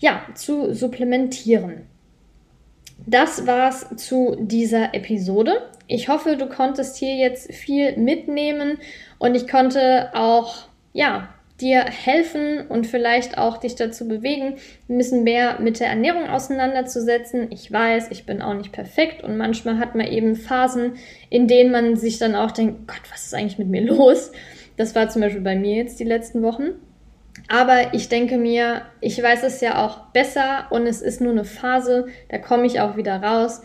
ja, 0.00 0.22
zu 0.34 0.74
supplementieren. 0.74 1.86
Das 3.06 3.46
war's 3.46 3.86
zu 3.96 4.36
dieser 4.40 4.94
Episode. 4.94 5.70
Ich 5.86 6.08
hoffe, 6.08 6.36
du 6.36 6.46
konntest 6.46 6.96
hier 6.96 7.16
jetzt 7.16 7.52
viel 7.52 7.96
mitnehmen 7.96 8.78
und 9.18 9.34
ich 9.34 9.48
konnte 9.48 10.10
auch 10.14 10.68
ja, 10.92 11.28
dir 11.60 11.84
helfen 11.84 12.66
und 12.68 12.86
vielleicht 12.86 13.38
auch 13.38 13.58
dich 13.58 13.74
dazu 13.74 14.08
bewegen, 14.08 14.56
ein 14.88 14.98
bisschen 14.98 15.24
mehr 15.24 15.60
mit 15.60 15.80
der 15.80 15.88
Ernährung 15.88 16.28
auseinanderzusetzen. 16.28 17.48
Ich 17.50 17.70
weiß, 17.70 18.10
ich 18.10 18.26
bin 18.26 18.42
auch 18.42 18.54
nicht 18.54 18.72
perfekt 18.72 19.22
und 19.22 19.36
manchmal 19.36 19.78
hat 19.78 19.94
man 19.94 20.06
eben 20.06 20.36
Phasen, 20.36 20.94
in 21.28 21.48
denen 21.48 21.70
man 21.70 21.96
sich 21.96 22.18
dann 22.18 22.34
auch 22.34 22.50
denkt, 22.50 22.88
Gott, 22.88 23.02
was 23.10 23.26
ist 23.26 23.34
eigentlich 23.34 23.58
mit 23.58 23.68
mir 23.68 23.82
los? 23.82 24.32
Das 24.76 24.94
war 24.94 25.08
zum 25.08 25.22
Beispiel 25.22 25.42
bei 25.42 25.56
mir 25.56 25.76
jetzt 25.76 26.00
die 26.00 26.04
letzten 26.04 26.42
Wochen. 26.42 26.70
Aber 27.48 27.94
ich 27.94 28.08
denke 28.08 28.38
mir, 28.38 28.82
ich 29.00 29.22
weiß 29.22 29.42
es 29.42 29.60
ja 29.60 29.84
auch 29.84 30.06
besser 30.12 30.66
und 30.70 30.86
es 30.86 31.02
ist 31.02 31.20
nur 31.20 31.32
eine 31.32 31.44
Phase, 31.44 32.06
da 32.28 32.38
komme 32.38 32.66
ich 32.66 32.80
auch 32.80 32.96
wieder 32.96 33.22
raus. 33.22 33.62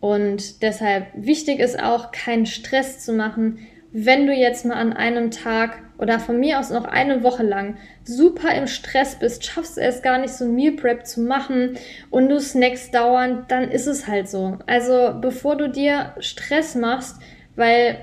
Und 0.00 0.62
deshalb 0.62 1.06
wichtig 1.14 1.60
ist 1.60 1.82
auch, 1.82 2.12
keinen 2.12 2.46
Stress 2.46 3.04
zu 3.04 3.12
machen, 3.12 3.58
wenn 3.92 4.26
du 4.26 4.34
jetzt 4.34 4.66
mal 4.66 4.74
an 4.74 4.92
einem 4.92 5.30
Tag 5.30 5.82
oder 5.98 6.18
von 6.18 6.38
mir 6.38 6.58
aus 6.58 6.70
noch 6.70 6.84
eine 6.84 7.22
Woche 7.22 7.42
lang 7.42 7.76
super 8.04 8.54
im 8.54 8.66
Stress 8.66 9.16
bist, 9.16 9.44
schaffst 9.44 9.78
es 9.78 10.02
gar 10.02 10.18
nicht, 10.18 10.34
so 10.34 10.44
ein 10.44 10.54
Meal 10.54 10.72
Prep 10.72 11.06
zu 11.06 11.20
machen 11.20 11.78
und 12.10 12.28
du 12.28 12.40
Snacks 12.40 12.90
dauern, 12.90 13.44
dann 13.48 13.70
ist 13.70 13.86
es 13.86 14.06
halt 14.06 14.28
so. 14.28 14.58
Also 14.66 15.14
bevor 15.20 15.56
du 15.56 15.68
dir 15.68 16.14
Stress 16.18 16.74
machst, 16.74 17.16
weil 17.56 17.98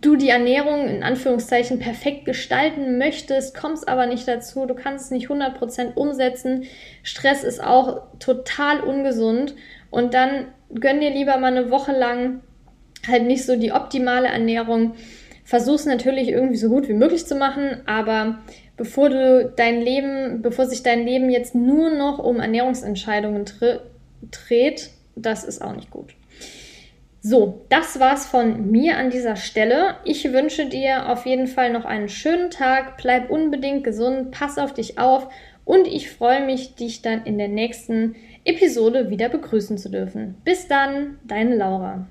du 0.00 0.16
die 0.16 0.28
Ernährung 0.28 0.86
in 0.86 1.02
Anführungszeichen 1.02 1.78
perfekt 1.78 2.24
gestalten 2.24 2.98
möchtest, 2.98 3.56
kommst 3.56 3.88
aber 3.88 4.06
nicht 4.06 4.28
dazu, 4.28 4.66
du 4.66 4.74
kannst 4.74 5.06
es 5.06 5.10
nicht 5.10 5.28
100% 5.28 5.94
umsetzen. 5.94 6.64
Stress 7.02 7.42
ist 7.42 7.62
auch 7.62 8.02
total 8.18 8.80
ungesund 8.80 9.54
und 9.90 10.14
dann 10.14 10.46
gönn 10.72 11.00
dir 11.00 11.10
lieber 11.10 11.38
mal 11.38 11.56
eine 11.56 11.70
Woche 11.70 11.92
lang 11.92 12.42
halt 13.06 13.24
nicht 13.24 13.44
so 13.44 13.56
die 13.56 13.72
optimale 13.72 14.28
Ernährung. 14.28 14.94
Versuch's 15.44 15.84
natürlich 15.84 16.28
irgendwie 16.28 16.56
so 16.56 16.68
gut 16.68 16.88
wie 16.88 16.94
möglich 16.94 17.26
zu 17.26 17.36
machen, 17.36 17.82
aber 17.86 18.38
bevor 18.76 19.10
du 19.10 19.52
dein 19.56 19.82
Leben, 19.82 20.40
bevor 20.42 20.66
sich 20.66 20.82
dein 20.82 21.04
Leben 21.04 21.30
jetzt 21.30 21.54
nur 21.54 21.90
noch 21.90 22.18
um 22.18 22.40
Ernährungsentscheidungen 22.40 23.44
dreht, 24.30 24.90
das 25.16 25.44
ist 25.44 25.62
auch 25.62 25.76
nicht 25.76 25.90
gut. 25.90 26.14
So, 27.20 27.64
das 27.70 28.00
war's 28.00 28.26
von 28.26 28.70
mir 28.70 28.98
an 28.98 29.08
dieser 29.10 29.36
Stelle. 29.36 29.96
Ich 30.04 30.30
wünsche 30.30 30.66
dir 30.66 31.08
auf 31.08 31.24
jeden 31.24 31.46
Fall 31.46 31.72
noch 31.72 31.86
einen 31.86 32.10
schönen 32.10 32.50
Tag. 32.50 32.98
Bleib 32.98 33.30
unbedingt 33.30 33.82
gesund, 33.84 34.30
pass 34.30 34.58
auf 34.58 34.74
dich 34.74 34.98
auf 34.98 35.28
und 35.64 35.86
ich 35.86 36.10
freue 36.10 36.44
mich, 36.44 36.74
dich 36.74 37.00
dann 37.00 37.24
in 37.24 37.38
der 37.38 37.48
nächsten 37.48 38.14
Episode 38.44 39.08
wieder 39.08 39.30
begrüßen 39.30 39.78
zu 39.78 39.90
dürfen. 39.90 40.36
Bis 40.44 40.68
dann, 40.68 41.18
deine 41.24 41.56
Laura. 41.56 42.06